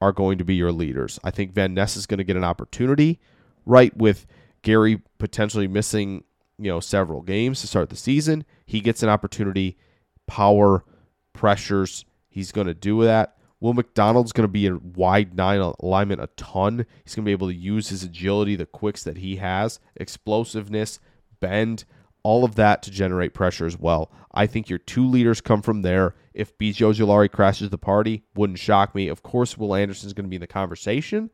are 0.00 0.12
going 0.12 0.38
to 0.38 0.44
be 0.44 0.54
your 0.54 0.72
leaders. 0.72 1.18
I 1.24 1.30
think 1.30 1.52
Van 1.52 1.72
Ness 1.74 1.96
is 1.96 2.06
going 2.06 2.18
to 2.18 2.24
get 2.24 2.36
an 2.36 2.44
opportunity, 2.44 3.18
right, 3.64 3.96
with 3.96 4.26
Gary 4.62 5.00
potentially 5.18 5.68
missing, 5.68 6.24
you 6.58 6.70
know, 6.70 6.80
several 6.80 7.22
games 7.22 7.60
to 7.60 7.66
start 7.66 7.88
the 7.88 7.96
season. 7.96 8.44
He 8.66 8.80
gets 8.80 9.02
an 9.02 9.08
opportunity, 9.08 9.78
power, 10.26 10.84
pressures. 11.32 12.04
He's 12.28 12.52
going 12.52 12.66
to 12.66 12.74
do 12.74 13.04
that. 13.04 13.36
Will 13.58 13.72
McDonald's 13.72 14.32
going 14.32 14.46
to 14.46 14.52
be 14.52 14.66
in 14.66 14.92
wide 14.92 15.34
nine 15.34 15.60
alignment 15.60 16.20
a 16.20 16.28
ton. 16.36 16.84
He's 17.04 17.14
going 17.14 17.24
to 17.24 17.28
be 17.28 17.32
able 17.32 17.48
to 17.48 17.54
use 17.54 17.88
his 17.88 18.02
agility, 18.02 18.54
the 18.54 18.66
quicks 18.66 19.02
that 19.04 19.16
he 19.16 19.36
has, 19.36 19.80
explosiveness, 19.96 21.00
bend 21.40 21.84
all 22.26 22.42
of 22.42 22.56
that 22.56 22.82
to 22.82 22.90
generate 22.90 23.34
pressure 23.34 23.66
as 23.66 23.78
well. 23.78 24.10
I 24.34 24.48
think 24.48 24.68
your 24.68 24.80
two 24.80 25.06
leaders 25.06 25.40
come 25.40 25.62
from 25.62 25.82
there. 25.82 26.16
If 26.34 26.58
BJ 26.58 26.92
Ojulari 26.92 27.30
crashes 27.30 27.70
the 27.70 27.78
party, 27.78 28.24
wouldn't 28.34 28.58
shock 28.58 28.96
me. 28.96 29.06
Of 29.06 29.22
course, 29.22 29.56
Will 29.56 29.76
Anderson's 29.76 30.12
going 30.12 30.24
to 30.24 30.28
be 30.28 30.34
in 30.34 30.40
the 30.40 30.48
conversation, 30.48 31.30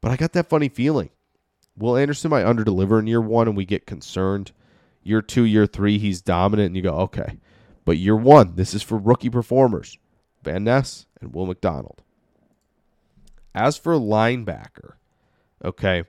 but 0.00 0.10
I 0.10 0.16
got 0.16 0.32
that 0.32 0.48
funny 0.48 0.70
feeling. 0.70 1.10
Will 1.76 1.98
Anderson 1.98 2.30
might 2.30 2.46
underdeliver 2.46 2.98
in 2.98 3.08
year 3.08 3.20
one 3.20 3.46
and 3.46 3.54
we 3.54 3.66
get 3.66 3.86
concerned. 3.86 4.52
Year 5.02 5.20
two, 5.20 5.44
year 5.44 5.66
three, 5.66 5.98
he's 5.98 6.22
dominant 6.22 6.68
and 6.68 6.76
you 6.76 6.82
go, 6.82 6.94
okay. 6.94 7.38
But 7.84 7.98
year 7.98 8.16
one, 8.16 8.54
this 8.54 8.72
is 8.72 8.82
for 8.82 8.96
rookie 8.96 9.28
performers 9.28 9.98
Van 10.42 10.64
Ness 10.64 11.04
and 11.20 11.34
Will 11.34 11.44
McDonald. 11.44 12.02
As 13.54 13.76
for 13.76 13.92
linebacker, 13.96 14.92
okay, 15.62 16.04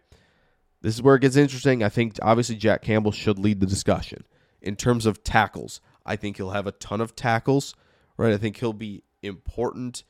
this 0.81 0.95
is 0.95 1.01
where 1.01 1.15
it 1.15 1.21
gets 1.21 1.35
interesting. 1.35 1.83
I 1.83 1.89
think 1.89 2.17
obviously 2.21 2.55
Jack 2.55 2.81
Campbell 2.81 3.11
should 3.11 3.37
lead 3.39 3.59
the 3.59 3.65
discussion 3.65 4.23
in 4.61 4.75
terms 4.75 5.05
of 5.05 5.23
tackles. 5.23 5.81
I 6.05 6.15
think 6.15 6.37
he'll 6.37 6.51
have 6.51 6.67
a 6.67 6.71
ton 6.73 7.01
of 7.01 7.15
tackles, 7.15 7.75
right? 8.17 8.33
I 8.33 8.37
think 8.37 8.57
he'll 8.57 8.73
be 8.73 9.03
important 9.21 10.03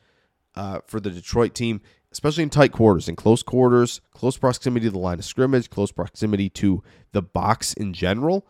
uh, 0.56 0.80
for 0.86 1.00
the 1.00 1.10
Detroit 1.10 1.54
team. 1.54 1.82
especially 2.12 2.44
in 2.44 2.50
tight 2.50 2.72
quarters, 2.72 3.08
in 3.08 3.16
close 3.16 3.42
quarters, 3.44 4.02
close 4.14 4.38
proximity 4.38 4.86
to 4.86 4.92
the 4.92 5.00
line 5.00 5.20
of 5.20 5.26
scrimmage, 5.26 5.70
close 5.70 5.92
proximity 5.92 6.50
to 6.50 6.84
the 7.14 7.22
box 7.22 7.74
in 7.74 7.94
general, 7.94 8.46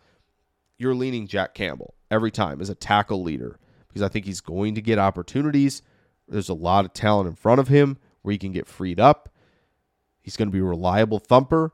you're 0.78 0.94
leaning 0.94 1.28
Jack 1.28 1.54
Campbell 1.54 1.94
every 2.10 2.30
time 2.30 2.60
as 2.60 2.68
a 2.68 2.74
tackle 2.74 3.22
leader 3.22 3.58
because 3.88 4.02
I 4.02 4.08
think 4.08 4.26
he's 4.26 4.40
going 4.40 4.74
to 4.74 4.82
get 4.82 4.98
opportunities. 4.98 5.82
There's 6.26 6.48
a 6.48 6.54
lot 6.54 6.84
of 6.84 6.92
talent 6.92 7.28
in 7.28 7.36
front 7.36 7.60
of 7.60 7.68
him 7.68 7.98
where 8.22 8.32
he 8.32 8.38
can 8.38 8.52
get 8.52 8.66
freed 8.66 8.98
up. 8.98 9.28
He's 10.20 10.36
going 10.36 10.48
to 10.48 10.52
be 10.52 10.60
a 10.60 10.64
reliable 10.64 11.18
thumper. 11.18 11.72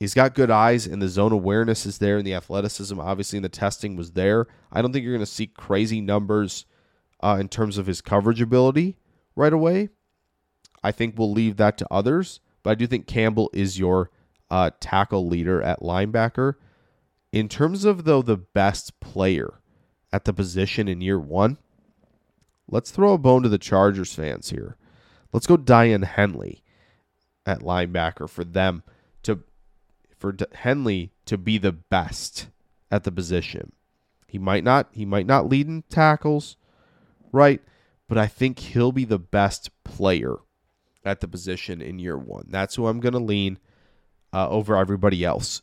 He's 0.00 0.14
got 0.14 0.34
good 0.34 0.50
eyes, 0.50 0.86
and 0.86 1.02
the 1.02 1.08
zone 1.08 1.30
awareness 1.30 1.84
is 1.84 1.98
there, 1.98 2.16
and 2.16 2.26
the 2.26 2.32
athleticism, 2.32 2.98
obviously, 2.98 3.36
and 3.36 3.44
the 3.44 3.50
testing 3.50 3.96
was 3.96 4.12
there. 4.12 4.46
I 4.72 4.80
don't 4.80 4.94
think 4.94 5.04
you're 5.04 5.12
going 5.12 5.20
to 5.20 5.30
see 5.30 5.46
crazy 5.46 6.00
numbers 6.00 6.64
uh, 7.22 7.36
in 7.38 7.48
terms 7.48 7.76
of 7.76 7.86
his 7.86 8.00
coverage 8.00 8.40
ability 8.40 8.96
right 9.36 9.52
away. 9.52 9.90
I 10.82 10.90
think 10.90 11.18
we'll 11.18 11.30
leave 11.30 11.58
that 11.58 11.76
to 11.78 11.86
others, 11.90 12.40
but 12.62 12.70
I 12.70 12.74
do 12.76 12.86
think 12.86 13.06
Campbell 13.06 13.50
is 13.52 13.78
your 13.78 14.10
uh, 14.50 14.70
tackle 14.80 15.28
leader 15.28 15.60
at 15.60 15.80
linebacker. 15.80 16.54
In 17.30 17.46
terms 17.50 17.84
of, 17.84 18.04
though, 18.04 18.22
the 18.22 18.38
best 18.38 19.00
player 19.00 19.60
at 20.14 20.24
the 20.24 20.32
position 20.32 20.88
in 20.88 21.02
year 21.02 21.20
one, 21.20 21.58
let's 22.66 22.90
throw 22.90 23.12
a 23.12 23.18
bone 23.18 23.42
to 23.42 23.50
the 23.50 23.58
Chargers 23.58 24.14
fans 24.14 24.48
here. 24.48 24.78
Let's 25.30 25.46
go 25.46 25.58
Daiyan 25.58 26.04
Henley 26.04 26.64
at 27.44 27.60
linebacker 27.60 28.30
for 28.30 28.44
them 28.44 28.82
for 30.20 30.36
Henley 30.52 31.10
to 31.24 31.38
be 31.38 31.58
the 31.58 31.72
best 31.72 32.48
at 32.90 33.04
the 33.04 33.10
position. 33.10 33.72
He 34.28 34.38
might 34.38 34.62
not 34.62 34.88
he 34.92 35.04
might 35.04 35.26
not 35.26 35.48
lead 35.48 35.66
in 35.66 35.82
tackles, 35.88 36.56
right? 37.32 37.60
But 38.06 38.18
I 38.18 38.26
think 38.26 38.58
he'll 38.58 38.92
be 38.92 39.04
the 39.04 39.18
best 39.18 39.70
player 39.82 40.36
at 41.04 41.20
the 41.20 41.28
position 41.28 41.80
in 41.80 41.98
year 41.98 42.18
one. 42.18 42.46
That's 42.50 42.74
who 42.74 42.86
I'm 42.86 43.00
going 43.00 43.14
to 43.14 43.18
lean 43.18 43.58
uh, 44.32 44.48
over 44.48 44.76
everybody 44.76 45.24
else 45.24 45.62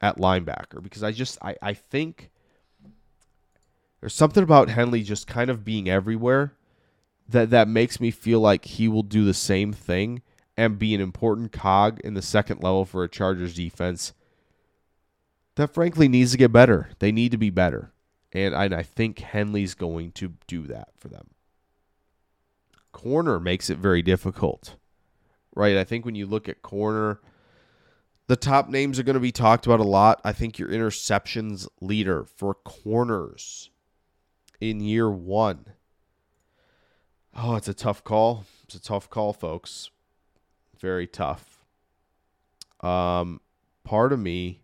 at 0.00 0.16
linebacker 0.16 0.82
because 0.82 1.02
I 1.02 1.12
just 1.12 1.38
I, 1.42 1.56
I 1.60 1.74
think 1.74 2.30
there's 4.00 4.14
something 4.14 4.42
about 4.42 4.70
Henley 4.70 5.02
just 5.02 5.26
kind 5.26 5.50
of 5.50 5.64
being 5.64 5.88
everywhere 5.88 6.54
that 7.28 7.50
that 7.50 7.68
makes 7.68 8.00
me 8.00 8.10
feel 8.10 8.40
like 8.40 8.64
he 8.64 8.88
will 8.88 9.02
do 9.02 9.24
the 9.24 9.34
same 9.34 9.72
thing 9.72 10.22
and 10.56 10.78
be 10.78 10.94
an 10.94 11.00
important 11.00 11.52
cog 11.52 12.00
in 12.00 12.14
the 12.14 12.22
second 12.22 12.62
level 12.62 12.84
for 12.84 13.04
a 13.04 13.08
Chargers 13.08 13.54
defense 13.54 14.12
that 15.56 15.74
frankly 15.74 16.08
needs 16.08 16.32
to 16.32 16.38
get 16.38 16.52
better. 16.52 16.90
They 16.98 17.12
need 17.12 17.32
to 17.32 17.38
be 17.38 17.50
better. 17.50 17.92
And 18.32 18.54
I, 18.54 18.64
I 18.64 18.82
think 18.82 19.18
Henley's 19.18 19.74
going 19.74 20.12
to 20.12 20.34
do 20.46 20.62
that 20.68 20.88
for 20.98 21.08
them. 21.08 21.30
Corner 22.92 23.40
makes 23.40 23.70
it 23.70 23.78
very 23.78 24.02
difficult, 24.02 24.76
right? 25.54 25.76
I 25.76 25.84
think 25.84 26.04
when 26.04 26.14
you 26.14 26.26
look 26.26 26.48
at 26.48 26.62
corner, 26.62 27.20
the 28.26 28.36
top 28.36 28.68
names 28.68 28.98
are 28.98 29.02
going 29.02 29.14
to 29.14 29.20
be 29.20 29.32
talked 29.32 29.66
about 29.66 29.80
a 29.80 29.84
lot. 29.84 30.20
I 30.24 30.32
think 30.32 30.58
your 30.58 30.68
interceptions 30.68 31.66
leader 31.80 32.24
for 32.24 32.54
corners 32.54 33.70
in 34.60 34.80
year 34.80 35.10
one. 35.10 35.66
Oh, 37.34 37.56
it's 37.56 37.68
a 37.68 37.74
tough 37.74 38.04
call. 38.04 38.44
It's 38.64 38.74
a 38.74 38.80
tough 38.80 39.10
call, 39.10 39.32
folks. 39.32 39.90
Very 40.80 41.06
tough. 41.06 41.64
Um, 42.80 43.40
part 43.84 44.12
of 44.12 44.18
me 44.18 44.62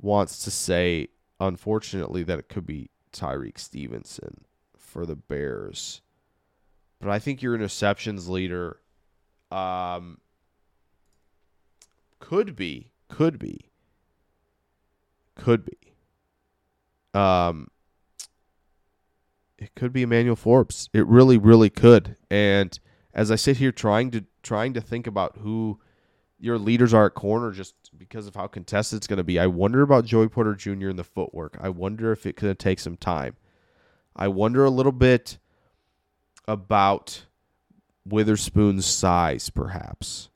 wants 0.00 0.42
to 0.44 0.50
say, 0.50 1.08
unfortunately, 1.38 2.24
that 2.24 2.38
it 2.38 2.48
could 2.48 2.66
be 2.66 2.90
Tyrique 3.12 3.58
Stevenson 3.58 4.44
for 4.76 5.06
the 5.06 5.14
Bears. 5.14 6.02
But 7.00 7.10
I 7.10 7.18
think 7.18 7.42
your 7.42 7.56
interceptions 7.56 8.28
leader 8.28 8.80
um, 9.50 10.18
could 12.18 12.56
be, 12.56 12.90
could 13.08 13.38
be, 13.38 13.70
could 15.36 15.64
be. 15.64 15.78
Um, 17.14 17.68
it 19.58 19.74
could 19.76 19.92
be 19.92 20.02
Emmanuel 20.02 20.34
Forbes. 20.34 20.88
It 20.92 21.06
really, 21.06 21.38
really 21.38 21.70
could. 21.70 22.16
And 22.30 22.78
as 23.14 23.30
I 23.30 23.36
sit 23.36 23.58
here 23.58 23.70
trying 23.70 24.10
to 24.12 24.24
trying 24.42 24.74
to 24.74 24.80
think 24.80 25.06
about 25.06 25.38
who 25.38 25.80
your 26.38 26.58
leaders 26.58 26.92
are 26.92 27.06
at 27.06 27.14
corner, 27.14 27.52
just 27.52 27.74
because 27.96 28.26
of 28.26 28.34
how 28.34 28.48
contested 28.48 28.96
it's 28.96 29.06
going 29.06 29.18
to 29.18 29.24
be, 29.24 29.38
I 29.38 29.46
wonder 29.46 29.82
about 29.82 30.04
Joey 30.04 30.28
Porter 30.28 30.54
Jr. 30.54 30.88
and 30.88 30.98
the 30.98 31.04
footwork. 31.04 31.56
I 31.60 31.68
wonder 31.68 32.10
if 32.10 32.26
it 32.26 32.36
could 32.36 32.58
take 32.58 32.80
some 32.80 32.96
time. 32.96 33.36
I 34.16 34.28
wonder 34.28 34.64
a 34.64 34.70
little 34.70 34.92
bit 34.92 35.38
about 36.48 37.26
Witherspoon's 38.04 38.86
size, 38.86 39.50
perhaps. 39.50 40.30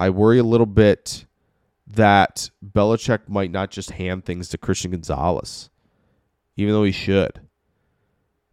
I 0.00 0.10
worry 0.10 0.38
a 0.38 0.44
little 0.44 0.66
bit 0.66 1.26
that 1.86 2.50
Belichick 2.64 3.28
might 3.28 3.50
not 3.50 3.70
just 3.70 3.92
hand 3.92 4.24
things 4.24 4.48
to 4.48 4.58
Christian 4.58 4.90
Gonzalez, 4.90 5.70
even 6.56 6.72
though 6.72 6.84
he 6.84 6.92
should. 6.92 7.40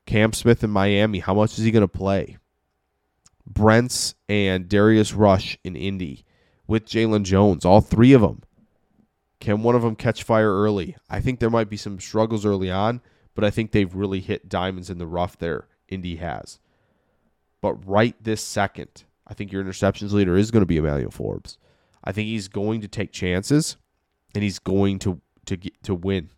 Cam 0.06 0.34
Smith 0.34 0.64
in 0.64 0.70
Miami, 0.70 1.20
how 1.20 1.34
much 1.34 1.58
is 1.58 1.64
he 1.64 1.72
going 1.72 1.82
to 1.82 1.88
play? 1.88 2.38
Brents 3.46 4.16
and 4.30 4.70
Darius 4.70 5.14
Rush 5.14 5.58
in 5.64 5.76
Indy 5.76 6.26
with 6.68 6.86
Jaylon 6.86 7.24
Jones, 7.24 7.66
all 7.66 7.82
three 7.82 8.14
of 8.14 8.22
them. 8.22 8.42
Can 9.40 9.64
one 9.64 9.76
of 9.76 9.82
them 9.82 9.96
catch 9.96 10.24
fire 10.24 10.54
early? 10.54 10.96
I 11.10 11.20
think 11.20 11.40
there 11.40 11.50
might 11.50 11.70
be 11.70 11.78
some 11.78 12.00
struggles 12.00 12.46
early 12.46 12.72
on, 12.72 13.02
but 13.36 13.44
I 13.44 13.50
think 13.50 13.72
they've 13.72 13.94
really 13.94 14.22
hit 14.22 14.48
diamonds 14.48 14.90
in 14.90 14.98
the 14.98 15.08
rough 15.08 15.38
there. 15.38 15.68
Indy 15.90 16.16
has. 16.16 16.60
But 17.62 17.88
right 17.88 18.16
this 18.22 18.42
second, 18.42 19.04
I 19.28 19.34
think 19.34 19.52
your 19.52 19.64
interceptions 19.64 20.12
leader 20.12 20.36
is 20.38 20.52
going 20.52 20.62
to 20.62 20.68
be 20.68 20.78
Emmanuel 20.78 21.12
Forbes. 21.12 21.58
I 22.04 22.12
think 22.12 22.28
he's 22.28 22.48
going 22.48 22.82
to 22.82 22.88
take 22.88 23.12
chances, 23.12 23.78
and 24.34 24.44
he's 24.44 24.60
going 24.60 25.00
to 25.00 25.22
to 25.46 25.58
get, 25.58 25.84
to 25.84 25.94
win 25.94 26.30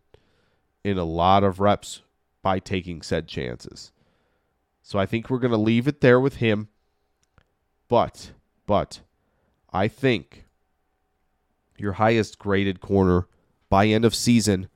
in 0.84 0.98
a 0.98 1.04
lot 1.04 1.44
of 1.44 1.60
reps 1.60 2.02
by 2.42 2.60
taking 2.60 3.02
said 3.02 3.28
chances. 3.28 3.92
So 4.82 5.00
I 5.00 5.06
think 5.06 5.30
we're 5.30 5.40
going 5.40 5.52
to 5.52 5.58
leave 5.58 5.88
it 5.88 6.02
there 6.02 6.20
with 6.20 6.36
him. 6.36 6.70
But, 7.88 8.32
but, 8.66 9.02
I 9.72 9.88
think 9.88 10.46
your 11.78 11.94
highest 11.94 12.40
graded 12.40 12.82
corner 12.82 13.28
by 13.70 13.88
end 13.88 14.06
of 14.06 14.16
season 14.16 14.70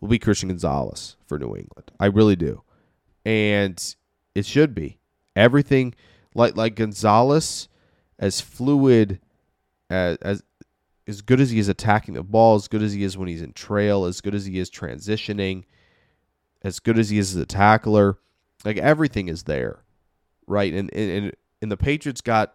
will 0.00 0.08
be 0.08 0.18
Christian 0.18 0.48
Gonzalez 0.48 1.16
for 1.26 1.38
New 1.38 1.56
England. 1.56 1.90
I 1.98 2.06
really 2.06 2.36
do. 2.36 2.62
And 3.24 3.82
it 4.34 4.46
should 4.46 4.74
be. 4.74 4.98
Everything 5.36 5.94
like 6.34 6.56
like 6.56 6.76
Gonzalez 6.76 7.68
as 8.18 8.40
fluid 8.40 9.20
as 9.90 10.16
as 10.18 10.42
as 11.06 11.20
good 11.20 11.40
as 11.40 11.50
he 11.50 11.58
is 11.58 11.68
attacking 11.68 12.14
the 12.14 12.22
ball, 12.22 12.54
as 12.54 12.68
good 12.68 12.82
as 12.82 12.92
he 12.92 13.02
is 13.02 13.18
when 13.18 13.28
he's 13.28 13.42
in 13.42 13.52
trail, 13.52 14.04
as 14.04 14.20
good 14.20 14.34
as 14.34 14.46
he 14.46 14.58
is 14.58 14.70
transitioning, 14.70 15.64
as 16.62 16.80
good 16.80 16.98
as 16.98 17.10
he 17.10 17.18
is 17.18 17.36
as 17.36 17.42
a 17.42 17.46
tackler, 17.46 18.18
like 18.64 18.78
everything 18.78 19.28
is 19.28 19.42
there, 19.44 19.84
right? 20.46 20.72
And 20.72 20.92
and 20.94 21.10
and 21.10 21.36
the 21.68 21.76
Patriots 21.76 22.20
got 22.20 22.54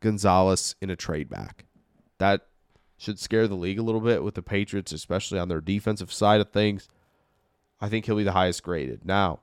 Gonzalez 0.00 0.74
in 0.80 0.90
a 0.90 0.96
trade 0.96 1.28
back. 1.28 1.66
That 2.18 2.46
should 2.96 3.18
scare 3.18 3.48
the 3.48 3.54
league 3.54 3.78
a 3.78 3.82
little 3.82 4.00
bit 4.00 4.22
with 4.22 4.34
the 4.34 4.42
Patriots, 4.42 4.92
especially 4.92 5.38
on 5.38 5.48
their 5.48 5.60
defensive 5.60 6.12
side 6.12 6.40
of 6.40 6.50
things. 6.50 6.88
I 7.80 7.88
think 7.88 8.06
he'll 8.06 8.16
be 8.16 8.22
the 8.22 8.32
highest 8.32 8.62
graded. 8.62 9.04
Now, 9.04 9.40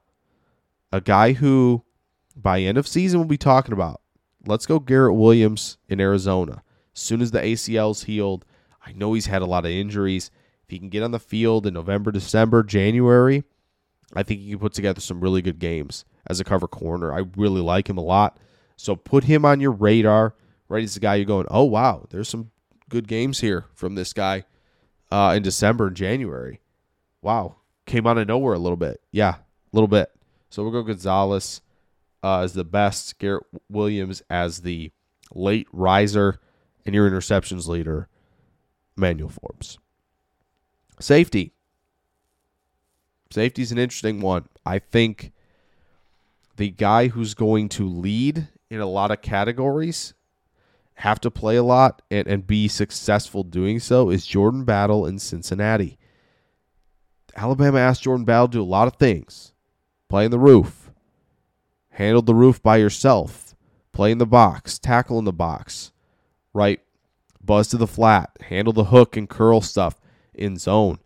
a 0.91 1.01
guy 1.01 1.33
who 1.33 1.83
by 2.35 2.61
end 2.61 2.77
of 2.77 2.87
season 2.87 3.19
we'll 3.19 3.27
be 3.27 3.37
talking 3.37 3.73
about. 3.73 4.01
Let's 4.45 4.65
go 4.65 4.79
Garrett 4.79 5.15
Williams 5.15 5.77
in 5.87 5.99
Arizona. 5.99 6.63
As 6.95 7.01
soon 7.01 7.21
as 7.21 7.31
the 7.31 7.39
ACL's 7.39 8.03
healed, 8.03 8.45
I 8.85 8.93
know 8.93 9.13
he's 9.13 9.25
had 9.25 9.41
a 9.41 9.47
lot 9.47 9.65
of 9.65 9.71
injuries. 9.71 10.31
If 10.63 10.69
he 10.69 10.79
can 10.79 10.89
get 10.89 11.03
on 11.03 11.11
the 11.11 11.19
field 11.19 11.65
in 11.67 11.73
November, 11.73 12.11
December, 12.11 12.63
January, 12.63 13.43
I 14.13 14.23
think 14.23 14.39
he 14.39 14.51
can 14.51 14.59
put 14.59 14.73
together 14.73 15.01
some 15.01 15.21
really 15.21 15.41
good 15.41 15.59
games 15.59 16.05
as 16.27 16.39
a 16.39 16.45
cover 16.45 16.67
corner. 16.67 17.13
I 17.13 17.25
really 17.35 17.61
like 17.61 17.89
him 17.89 17.97
a 17.97 18.03
lot. 18.03 18.39
So 18.79 18.95
put 18.95 19.25
him 19.25 19.43
on 19.43 19.59
your 19.59 19.73
radar. 19.73 20.35
Right, 20.69 20.79
he's 20.81 20.93
the 20.93 21.01
guy 21.01 21.15
you're 21.15 21.25
going, 21.25 21.47
oh 21.51 21.65
wow, 21.65 22.05
there's 22.11 22.29
some 22.29 22.51
good 22.87 23.07
games 23.07 23.39
here 23.39 23.65
from 23.73 23.95
this 23.95 24.13
guy 24.13 24.45
uh, 25.11 25.33
in 25.35 25.43
December 25.43 25.87
and 25.87 25.97
January. 25.97 26.61
Wow, 27.21 27.57
came 27.85 28.07
out 28.07 28.17
of 28.17 28.27
nowhere 28.27 28.53
a 28.53 28.59
little 28.59 28.77
bit. 28.77 29.01
Yeah, 29.11 29.35
a 29.35 29.73
little 29.73 29.87
bit. 29.89 30.11
So 30.49 30.63
we'll 30.63 30.71
go 30.71 30.83
Gonzalez 30.83 31.59
uh, 32.23 32.39
as 32.41 32.53
the 32.53 32.63
best, 32.63 33.19
Garrett 33.19 33.43
Williams 33.69 34.21
as 34.29 34.61
the 34.61 34.91
late 35.33 35.67
riser, 35.73 36.39
and 36.85 36.95
your 36.95 37.09
interceptions 37.09 37.67
leader, 37.67 38.07
Manuel 38.95 39.29
Forbes. 39.29 39.77
Safety. 41.01 41.51
Safety 43.29 43.61
is 43.61 43.73
an 43.73 43.77
interesting 43.77 44.21
one. 44.21 44.47
I 44.65 44.79
think 44.79 45.33
the 46.55 46.69
guy 46.69 47.09
who's 47.09 47.33
going 47.33 47.67
to 47.69 47.87
lead 47.87 48.47
in 48.69 48.79
a 48.79 48.85
lot 48.85 49.11
of 49.11 49.21
categories, 49.21 50.13
have 50.95 51.19
to 51.21 51.31
play 51.31 51.55
a 51.55 51.63
lot, 51.63 52.01
and, 52.11 52.27
and 52.27 52.45
be 52.45 52.67
successful 52.67 53.43
doing 53.43 53.79
so 53.79 54.09
is 54.09 54.25
Jordan 54.25 54.65
Battle 54.65 55.05
in 55.05 55.17
Cincinnati. 55.19 55.97
Alabama 57.35 57.79
asked 57.79 58.03
Jordan 58.03 58.25
Battle 58.25 58.47
to 58.47 58.57
do 58.57 58.61
a 58.61 58.63
lot 58.63 58.87
of 58.87 58.97
things. 58.97 59.53
Play 60.09 60.25
in 60.25 60.31
the 60.31 60.39
roof. 60.39 60.91
Handle 61.91 62.21
the 62.21 62.35
roof 62.35 62.61
by 62.61 62.77
yourself. 62.77 63.55
play 63.93 64.11
in 64.11 64.17
the 64.17 64.25
box, 64.25 64.79
tackle 64.79 65.19
in 65.19 65.25
the 65.25 65.33
box, 65.33 65.91
right? 66.53 66.79
Buzz 67.43 67.67
to 67.69 67.77
the 67.77 67.87
flat, 67.87 68.29
handle 68.41 68.73
the 68.73 68.85
hook 68.85 69.17
and 69.17 69.29
curl 69.29 69.61
stuff 69.61 69.99
in 70.33 70.57
zone. 70.57 70.99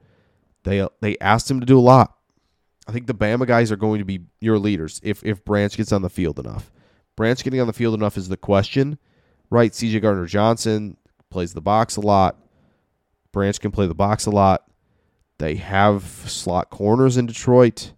They 0.64 0.88
they 1.02 1.18
asked 1.20 1.50
him 1.50 1.60
to 1.60 1.66
do 1.66 1.80
a 1.80 1.82
lot. 1.82 2.18
I 2.88 2.92
think 2.92 3.08
the 3.08 3.16
Bama 3.16 3.48
guys 3.48 3.72
are 3.72 3.78
going 3.78 4.00
to 4.00 4.06
be 4.06 4.22
your 4.42 4.60
leaders 4.60 5.00
if 5.04 5.24
if 5.24 5.46
Branch 5.46 5.76
gets 5.76 5.92
on 5.92 6.02
the 6.02 6.10
field 6.10 6.40
enough. 6.40 6.72
Branch 7.16 7.44
getting 7.44 7.60
on 7.60 7.68
the 7.68 7.74
field 7.74 7.94
enough 7.94 8.18
is 8.18 8.30
the 8.30 8.38
question, 8.38 8.98
right? 9.50 9.72
CJ 9.72 10.02
Gardner 10.02 10.26
Johnson 10.26 10.98
plays 11.30 11.54
the 11.54 11.62
box 11.62 11.96
a 11.96 12.02
lot. 12.02 12.38
Branch 13.32 13.60
can 13.60 13.72
play 13.72 13.88
the 13.88 13.96
box 13.96 14.26
a 14.26 14.32
lot. 14.32 14.70
They 15.40 15.56
have 15.56 16.04
slot 16.04 16.70
corners 16.70 17.18
in 17.18 17.26
Detroit. 17.26 17.94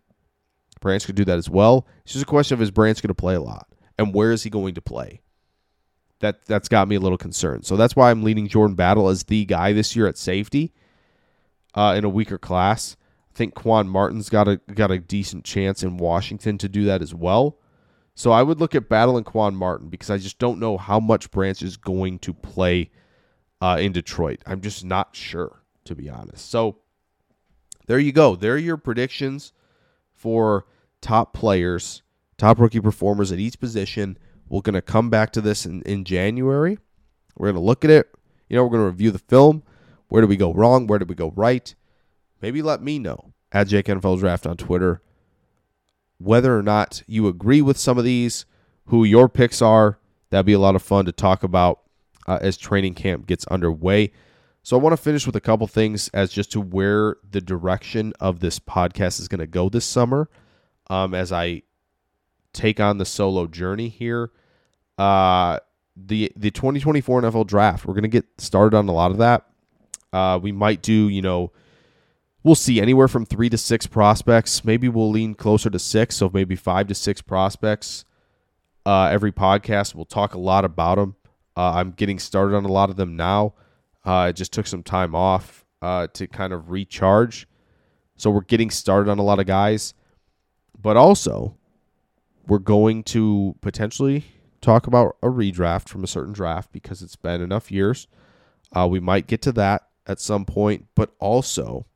Branch 0.81 1.05
could 1.05 1.15
do 1.15 1.25
that 1.25 1.37
as 1.37 1.49
well. 1.49 1.87
It's 2.03 2.13
just 2.13 2.23
a 2.23 2.27
question 2.27 2.55
of 2.55 2.61
is 2.61 2.71
Branch 2.71 3.01
going 3.01 3.09
to 3.09 3.13
play 3.13 3.35
a 3.35 3.41
lot 3.41 3.67
and 3.97 4.13
where 4.13 4.31
is 4.31 4.43
he 4.43 4.49
going 4.49 4.75
to 4.75 4.81
play? 4.81 5.21
That 6.19 6.45
that's 6.45 6.69
got 6.69 6.87
me 6.87 6.95
a 6.95 6.99
little 6.99 7.17
concerned. 7.17 7.65
So 7.65 7.75
that's 7.75 7.95
why 7.95 8.09
I'm 8.09 8.23
leaning 8.23 8.47
Jordan 8.47 8.75
Battle 8.75 9.09
as 9.09 9.23
the 9.23 9.45
guy 9.45 9.73
this 9.73 9.95
year 9.95 10.07
at 10.07 10.17
safety 10.17 10.73
uh, 11.73 11.93
in 11.97 12.05
a 12.05 12.09
weaker 12.09 12.37
class. 12.37 12.95
I 13.33 13.37
think 13.37 13.53
Quan 13.53 13.87
Martin's 13.87 14.29
got 14.29 14.47
a 14.47 14.57
got 14.73 14.91
a 14.91 14.99
decent 14.99 15.43
chance 15.43 15.83
in 15.83 15.97
Washington 15.97 16.57
to 16.59 16.69
do 16.69 16.85
that 16.85 17.01
as 17.01 17.13
well. 17.13 17.59
So 18.15 18.31
I 18.31 18.41
would 18.41 18.61
look 18.61 18.73
at 18.73 18.87
Battle 18.87 19.17
and 19.17 19.25
Quan 19.25 19.55
Martin 19.55 19.89
because 19.89 20.09
I 20.09 20.17
just 20.17 20.39
don't 20.39 20.59
know 20.59 20.77
how 20.77 21.01
much 21.01 21.29
Branch 21.31 21.61
is 21.61 21.75
going 21.75 22.19
to 22.19 22.33
play 22.33 22.89
uh, 23.61 23.77
in 23.79 23.91
Detroit. 23.91 24.41
I'm 24.45 24.61
just 24.61 24.85
not 24.85 25.15
sure, 25.15 25.61
to 25.83 25.95
be 25.95 26.09
honest. 26.09 26.49
So 26.49 26.77
there 27.87 27.99
you 27.99 28.13
go. 28.13 28.37
There 28.37 28.53
are 28.53 28.57
your 28.57 28.77
predictions 28.77 29.51
for 30.13 30.65
top 31.01 31.33
players, 31.33 32.03
top 32.37 32.57
rookie 32.57 32.79
performers 32.79 33.33
at 33.33 33.39
each 33.39 33.59
position. 33.59 34.17
We're 34.47 34.61
going 34.61 34.75
to 34.75 34.81
come 34.81 35.09
back 35.09 35.31
to 35.33 35.41
this 35.41 35.65
in, 35.65 35.81
in 35.81 36.05
January. 36.05 36.79
We're 37.35 37.47
going 37.47 37.61
to 37.61 37.67
look 37.67 37.83
at 37.83 37.91
it. 37.91 38.09
You 38.49 38.55
know, 38.55 38.63
we're 38.63 38.69
going 38.69 38.83
to 38.83 38.91
review 38.91 39.11
the 39.11 39.19
film. 39.19 39.63
Where 40.07 40.21
did 40.21 40.29
we 40.29 40.37
go 40.37 40.53
wrong? 40.53 40.87
Where 40.87 40.99
did 40.99 41.09
we 41.09 41.15
go 41.15 41.33
right? 41.35 41.73
Maybe 42.41 42.61
let 42.61 42.81
me 42.81 42.97
know 42.97 43.33
at 43.51 43.67
Jake 43.67 43.87
NFL 43.87 44.19
Draft 44.19 44.45
on 44.45 44.55
Twitter 44.55 45.01
whether 46.17 46.57
or 46.57 46.63
not 46.63 47.03
you 47.07 47.27
agree 47.27 47.61
with 47.61 47.77
some 47.77 47.97
of 47.97 48.03
these, 48.03 48.45
who 48.87 49.03
your 49.03 49.27
picks 49.29 49.61
are. 49.61 49.99
That'd 50.29 50.45
be 50.45 50.53
a 50.53 50.59
lot 50.59 50.75
of 50.75 50.81
fun 50.81 51.05
to 51.05 51.11
talk 51.11 51.43
about 51.43 51.81
uh, 52.27 52.39
as 52.41 52.57
training 52.57 52.95
camp 52.95 53.27
gets 53.27 53.45
underway. 53.47 54.11
So 54.63 54.77
I 54.77 54.81
want 54.81 54.93
to 54.93 55.01
finish 55.01 55.27
with 55.27 55.35
a 55.35 55.41
couple 55.41 55.67
things 55.67 56.07
as 56.09 56.31
just 56.31 56.51
to 56.53 56.61
where 56.61 57.17
the 57.29 57.41
direction 57.41 58.13
of 58.19 58.39
this 58.39 58.59
podcast 58.59 59.19
is 59.19 59.27
going 59.27 59.39
to 59.39 59.47
go 59.47 59.69
this 59.69 59.85
summer. 59.85 60.29
Um, 60.89 61.13
as 61.13 61.31
I 61.31 61.61
take 62.51 62.79
on 62.79 62.97
the 62.97 63.05
solo 63.05 63.47
journey 63.47 63.89
here, 63.89 64.31
uh, 64.97 65.59
the 65.95 66.31
the 66.35 66.51
2024 66.51 67.21
NFL 67.21 67.47
Draft, 67.47 67.85
we're 67.85 67.93
going 67.93 68.03
to 68.03 68.07
get 68.07 68.25
started 68.37 68.75
on 68.75 68.87
a 68.87 68.91
lot 68.91 69.11
of 69.11 69.17
that. 69.17 69.45
Uh, 70.11 70.39
we 70.41 70.51
might 70.51 70.81
do, 70.81 71.09
you 71.09 71.21
know, 71.21 71.51
we'll 72.45 72.55
see 72.55 72.79
anywhere 72.79 73.07
from 73.07 73.25
three 73.25 73.49
to 73.49 73.57
six 73.57 73.87
prospects. 73.87 74.63
Maybe 74.63 74.87
we'll 74.87 75.09
lean 75.09 75.33
closer 75.33 75.69
to 75.71 75.79
six, 75.79 76.15
so 76.15 76.29
maybe 76.31 76.55
five 76.55 76.87
to 76.87 76.95
six 76.95 77.21
prospects. 77.21 78.05
Uh, 78.85 79.09
every 79.11 79.31
podcast, 79.31 79.95
we'll 79.95 80.05
talk 80.05 80.35
a 80.35 80.39
lot 80.39 80.63
about 80.63 80.95
them. 80.95 81.15
Uh, 81.57 81.71
I'm 81.71 81.91
getting 81.91 82.19
started 82.19 82.55
on 82.55 82.63
a 82.63 82.71
lot 82.71 82.91
of 82.91 82.97
them 82.97 83.15
now. 83.15 83.55
Uh, 84.05 84.13
I 84.13 84.31
just 84.31 84.53
took 84.53 84.67
some 84.67 84.83
time 84.83 85.15
off 85.15 85.65
uh, 85.81 86.05
to 86.13 86.27
kind 86.27 86.53
of 86.53 86.69
recharge. 86.69 87.47
So 88.15 88.29
we're 88.29 88.41
getting 88.41 88.69
started 88.69 89.09
on 89.09 89.17
a 89.17 89.23
lot 89.23 89.39
of 89.39 89.47
guys. 89.47 89.95
But 90.79 90.97
also, 90.97 91.57
we're 92.45 92.59
going 92.59 93.01
to 93.05 93.55
potentially 93.61 94.23
talk 94.61 94.85
about 94.85 95.17
a 95.23 95.27
redraft 95.27 95.89
from 95.89 96.03
a 96.03 96.07
certain 96.07 96.33
draft 96.33 96.71
because 96.71 97.01
it's 97.01 97.15
been 97.15 97.41
enough 97.41 97.71
years. 97.71 98.07
Uh, 98.71 98.87
we 98.87 98.99
might 98.99 99.25
get 99.25 99.41
to 99.43 99.51
that 99.53 99.87
at 100.05 100.19
some 100.19 100.45
point. 100.45 100.85
But 100.93 101.11
also, 101.19 101.87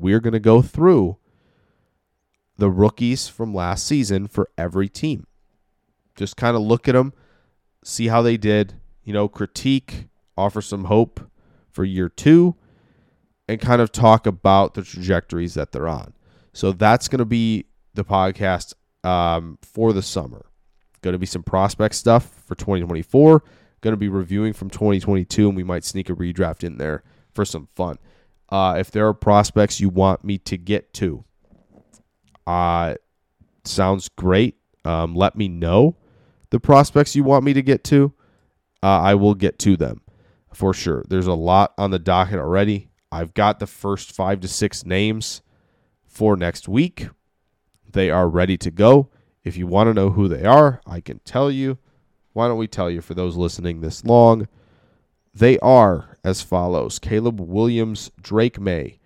we're 0.00 0.20
going 0.20 0.32
to 0.32 0.40
go 0.40 0.62
through 0.62 1.16
the 2.56 2.70
rookies 2.70 3.28
from 3.28 3.54
last 3.54 3.86
season 3.86 4.26
for 4.26 4.50
every 4.56 4.88
team. 4.88 5.26
Just 6.16 6.36
kind 6.36 6.56
of 6.56 6.62
look 6.62 6.88
at 6.88 6.92
them, 6.92 7.12
see 7.84 8.08
how 8.08 8.22
they 8.22 8.36
did, 8.36 8.74
you 9.04 9.12
know, 9.12 9.28
critique, 9.28 10.08
offer 10.36 10.60
some 10.60 10.84
hope 10.84 11.20
for 11.70 11.84
year 11.84 12.08
two, 12.08 12.56
and 13.48 13.60
kind 13.60 13.80
of 13.80 13.92
talk 13.92 14.26
about 14.26 14.74
the 14.74 14.82
trajectories 14.82 15.54
that 15.54 15.72
they're 15.72 15.88
on. 15.88 16.12
So 16.52 16.72
that's 16.72 17.08
going 17.08 17.20
to 17.20 17.24
be 17.24 17.66
the 17.94 18.04
podcast 18.04 18.74
um, 19.04 19.58
for 19.62 19.92
the 19.92 20.02
summer. 20.02 20.46
Going 21.02 21.12
to 21.12 21.18
be 21.18 21.26
some 21.26 21.42
prospect 21.42 21.94
stuff 21.94 22.42
for 22.46 22.54
2024. 22.54 23.42
Going 23.80 23.92
to 23.92 23.96
be 23.96 24.08
reviewing 24.08 24.52
from 24.52 24.68
2022, 24.68 25.48
and 25.48 25.56
we 25.56 25.64
might 25.64 25.84
sneak 25.84 26.10
a 26.10 26.14
redraft 26.14 26.62
in 26.62 26.76
there 26.76 27.02
for 27.32 27.44
some 27.44 27.68
fun. 27.74 27.98
Uh, 28.50 28.76
if 28.78 28.90
there 28.90 29.06
are 29.06 29.14
prospects 29.14 29.80
you 29.80 29.88
want 29.88 30.24
me 30.24 30.38
to 30.38 30.56
get 30.56 30.92
to, 30.94 31.24
uh, 32.46 32.94
sounds 33.64 34.08
great. 34.08 34.56
Um, 34.84 35.14
let 35.14 35.36
me 35.36 35.48
know 35.48 35.96
the 36.50 36.60
prospects 36.60 37.14
you 37.14 37.22
want 37.22 37.44
me 37.44 37.52
to 37.52 37.62
get 37.62 37.84
to. 37.84 38.12
Uh, 38.82 39.00
I 39.00 39.14
will 39.14 39.34
get 39.34 39.58
to 39.60 39.76
them 39.76 40.00
for 40.52 40.74
sure. 40.74 41.04
There's 41.08 41.26
a 41.26 41.34
lot 41.34 41.74
on 41.78 41.90
the 41.90 41.98
docket 41.98 42.38
already. 42.38 42.90
I've 43.12 43.34
got 43.34 43.58
the 43.58 43.66
first 43.66 44.12
five 44.12 44.40
to 44.40 44.48
six 44.48 44.84
names 44.84 45.42
for 46.06 46.36
next 46.36 46.68
week. 46.68 47.08
They 47.90 48.10
are 48.10 48.28
ready 48.28 48.56
to 48.58 48.70
go. 48.70 49.10
If 49.42 49.56
you 49.56 49.66
want 49.66 49.88
to 49.88 49.94
know 49.94 50.10
who 50.10 50.28
they 50.28 50.44
are, 50.44 50.80
I 50.86 51.00
can 51.00 51.20
tell 51.20 51.50
you. 51.50 51.78
Why 52.32 52.46
don't 52.46 52.58
we 52.58 52.68
tell 52.68 52.90
you 52.90 53.00
for 53.00 53.14
those 53.14 53.36
listening 53.36 53.80
this 53.80 54.04
long? 54.04 54.46
They 55.34 55.58
are 55.58 56.09
as 56.24 56.42
follows 56.42 56.98
Caleb 56.98 57.40
Williams, 57.40 58.10
Drake 58.20 58.60
Maye, 58.60 58.98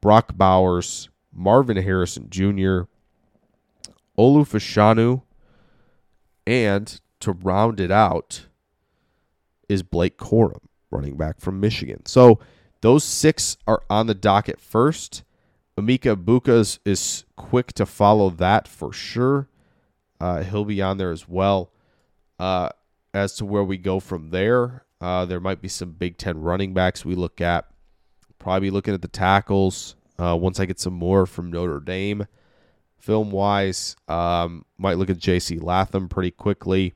Brock 0.00 0.36
Bowers, 0.36 1.08
Marvin 1.32 1.76
Harrison 1.76 2.28
Jr., 2.30 2.82
Olu 4.18 4.44
Fashanu, 4.44 5.22
and 6.46 7.00
to 7.20 7.32
round 7.32 7.80
it 7.80 7.90
out 7.90 8.46
is 9.68 9.82
Blake 9.82 10.18
Corum, 10.18 10.62
running 10.90 11.16
back 11.16 11.40
from 11.40 11.60
Michigan. 11.60 12.04
So 12.06 12.40
those 12.80 13.04
six 13.04 13.56
are 13.66 13.82
on 13.88 14.06
the 14.06 14.14
docket 14.14 14.60
first. 14.60 15.22
Emeka 15.76 16.16
Egbuka 16.16 16.78
is 16.84 17.24
quick 17.36 17.72
to 17.74 17.86
follow 17.86 18.30
that 18.30 18.66
for 18.66 18.92
sure. 18.92 19.48
Uh, 20.20 20.42
he'll 20.42 20.64
be 20.64 20.82
on 20.82 20.98
there 20.98 21.12
as 21.12 21.28
well. 21.28 21.72
Uh, 22.38 22.70
as 23.14 23.34
to 23.34 23.44
where 23.44 23.64
we 23.64 23.76
go 23.76 24.00
from 24.00 24.30
there, 24.30 24.84
uh, 25.00 25.24
there 25.24 25.40
might 25.40 25.60
be 25.60 25.68
some 25.68 25.92
Big 25.92 26.18
Ten 26.18 26.40
running 26.40 26.74
backs 26.74 27.04
we 27.04 27.14
look 27.14 27.40
at. 27.40 27.66
Probably 28.38 28.70
looking 28.70 28.94
at 28.94 29.02
the 29.02 29.08
tackles 29.08 29.96
uh, 30.18 30.36
once 30.36 30.60
I 30.60 30.66
get 30.66 30.80
some 30.80 30.94
more 30.94 31.26
from 31.26 31.50
Notre 31.50 31.80
Dame. 31.80 32.26
Film 32.98 33.30
wise, 33.30 33.96
um, 34.08 34.64
might 34.76 34.98
look 34.98 35.08
at 35.08 35.18
J.C. 35.18 35.58
Latham 35.58 36.08
pretty 36.08 36.30
quickly. 36.30 36.94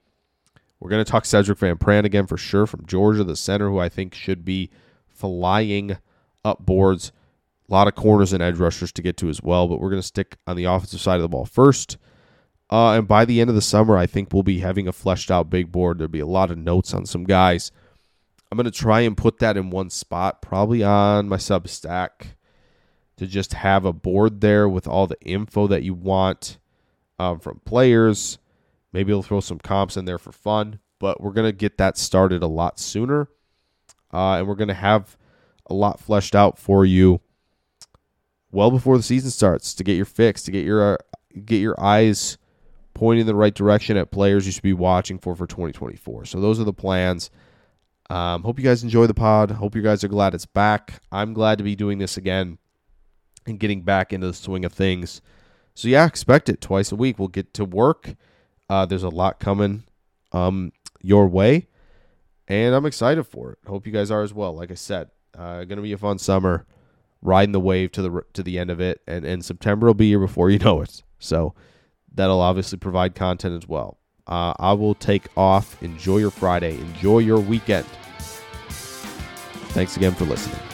We're 0.78 0.90
going 0.90 1.04
to 1.04 1.10
talk 1.10 1.24
Sedrick 1.24 1.56
Van 1.58 1.76
Pran 1.76 2.04
again 2.04 2.26
for 2.26 2.36
sure 2.36 2.66
from 2.66 2.84
Georgia, 2.84 3.24
the 3.24 3.36
center, 3.36 3.70
who 3.70 3.78
I 3.78 3.88
think 3.88 4.14
should 4.14 4.44
be 4.44 4.70
flying 5.08 5.96
up 6.44 6.66
boards. 6.66 7.10
A 7.70 7.72
lot 7.72 7.88
of 7.88 7.94
corners 7.94 8.34
and 8.34 8.42
edge 8.42 8.58
rushers 8.58 8.92
to 8.92 9.02
get 9.02 9.16
to 9.18 9.30
as 9.30 9.42
well, 9.42 9.66
but 9.66 9.80
we're 9.80 9.88
going 9.88 10.02
to 10.02 10.06
stick 10.06 10.36
on 10.46 10.56
the 10.56 10.64
offensive 10.64 11.00
side 11.00 11.16
of 11.16 11.22
the 11.22 11.28
ball 11.28 11.46
first. 11.46 11.96
Uh, 12.68 12.92
and 12.92 13.08
by 13.08 13.24
the 13.24 13.40
end 13.40 13.48
of 13.48 13.56
the 13.56 13.62
summer, 13.62 13.96
I 13.96 14.04
think 14.04 14.30
we'll 14.32 14.42
be 14.42 14.60
having 14.60 14.86
a 14.86 14.92
fleshed 14.92 15.30
out 15.30 15.48
big 15.48 15.72
board. 15.72 15.96
There'll 15.96 16.10
be 16.10 16.20
a 16.20 16.26
lot 16.26 16.50
of 16.50 16.58
notes 16.58 16.92
on 16.92 17.06
some 17.06 17.24
guys 17.24 17.70
I'm 18.54 18.56
going 18.56 18.70
to 18.70 18.78
try 18.78 19.00
and 19.00 19.16
put 19.16 19.40
that 19.40 19.56
in 19.56 19.70
one 19.70 19.90
spot, 19.90 20.40
probably 20.40 20.84
on 20.84 21.28
my 21.28 21.38
Substack, 21.38 22.36
to 23.16 23.26
just 23.26 23.52
have 23.52 23.84
a 23.84 23.92
board 23.92 24.42
there 24.42 24.68
with 24.68 24.86
all 24.86 25.08
the 25.08 25.20
info 25.22 25.66
that 25.66 25.82
you 25.82 25.92
want 25.92 26.58
um, 27.18 27.40
from 27.40 27.62
players. 27.64 28.38
Maybe 28.92 29.12
we'll 29.12 29.24
throw 29.24 29.40
some 29.40 29.58
comps 29.58 29.96
in 29.96 30.04
there 30.04 30.18
for 30.18 30.30
fun, 30.30 30.78
but 31.00 31.20
we're 31.20 31.32
going 31.32 31.48
to 31.48 31.52
get 31.52 31.78
that 31.78 31.98
started 31.98 32.44
a 32.44 32.46
lot 32.46 32.78
sooner. 32.78 33.28
Uh, 34.12 34.34
and 34.34 34.46
we're 34.46 34.54
going 34.54 34.68
to 34.68 34.74
have 34.74 35.16
a 35.66 35.74
lot 35.74 35.98
fleshed 35.98 36.36
out 36.36 36.56
for 36.56 36.84
you 36.84 37.20
well 38.52 38.70
before 38.70 38.96
the 38.96 39.02
season 39.02 39.32
starts 39.32 39.74
to 39.74 39.82
get 39.82 39.96
your 39.96 40.04
fix, 40.04 40.44
to 40.44 40.52
get 40.52 40.64
your 40.64 40.94
uh, 40.94 40.96
get 41.44 41.58
your 41.58 41.74
eyes 41.80 42.38
pointing 42.94 43.22
in 43.22 43.26
the 43.26 43.34
right 43.34 43.54
direction 43.54 43.96
at 43.96 44.12
players 44.12 44.46
you 44.46 44.52
should 44.52 44.62
be 44.62 44.72
watching 44.72 45.18
for 45.18 45.34
for 45.34 45.48
2024. 45.48 46.26
So 46.26 46.40
those 46.40 46.60
are 46.60 46.64
the 46.64 46.72
plans. 46.72 47.32
Um, 48.10 48.42
hope 48.42 48.58
you 48.58 48.64
guys 48.64 48.82
enjoy 48.82 49.06
the 49.06 49.14
pod. 49.14 49.50
Hope 49.50 49.74
you 49.74 49.82
guys 49.82 50.04
are 50.04 50.08
glad 50.08 50.34
it's 50.34 50.46
back. 50.46 51.00
I'm 51.10 51.32
glad 51.32 51.58
to 51.58 51.64
be 51.64 51.74
doing 51.74 51.98
this 51.98 52.16
again 52.16 52.58
and 53.46 53.58
getting 53.58 53.82
back 53.82 54.12
into 54.12 54.26
the 54.26 54.34
swing 54.34 54.64
of 54.64 54.72
things. 54.72 55.20
So 55.74 55.88
yeah, 55.88 56.06
expect 56.06 56.48
it 56.48 56.60
twice 56.60 56.92
a 56.92 56.96
week. 56.96 57.18
We'll 57.18 57.28
get 57.28 57.54
to 57.54 57.64
work. 57.64 58.14
Uh, 58.68 58.86
there's 58.86 59.02
a 59.02 59.08
lot 59.08 59.40
coming 59.40 59.84
um, 60.32 60.72
your 61.02 61.26
way, 61.26 61.68
and 62.48 62.74
I'm 62.74 62.86
excited 62.86 63.24
for 63.24 63.52
it. 63.52 63.58
Hope 63.66 63.86
you 63.86 63.92
guys 63.92 64.10
are 64.10 64.22
as 64.22 64.32
well. 64.32 64.54
Like 64.54 64.70
I 64.70 64.74
said, 64.74 65.10
uh, 65.36 65.64
gonna 65.64 65.82
be 65.82 65.92
a 65.92 65.98
fun 65.98 66.18
summer, 66.18 66.66
riding 67.22 67.52
the 67.52 67.60
wave 67.60 67.92
to 67.92 68.02
the 68.02 68.22
to 68.34 68.42
the 68.42 68.58
end 68.58 68.70
of 68.70 68.80
it, 68.80 69.00
and 69.06 69.24
and 69.24 69.44
September 69.44 69.86
will 69.86 69.94
be 69.94 70.08
here 70.08 70.20
before 70.20 70.50
you 70.50 70.58
know 70.60 70.80
it. 70.80 71.02
So 71.18 71.54
that'll 72.14 72.40
obviously 72.40 72.78
provide 72.78 73.14
content 73.14 73.62
as 73.62 73.68
well. 73.68 73.98
Uh, 74.26 74.54
I 74.58 74.72
will 74.72 74.94
take 74.94 75.28
off. 75.36 75.82
Enjoy 75.82 76.18
your 76.18 76.30
Friday. 76.30 76.78
Enjoy 76.80 77.18
your 77.18 77.40
weekend. 77.40 77.86
Thanks 79.74 79.96
again 79.96 80.14
for 80.14 80.24
listening. 80.24 80.73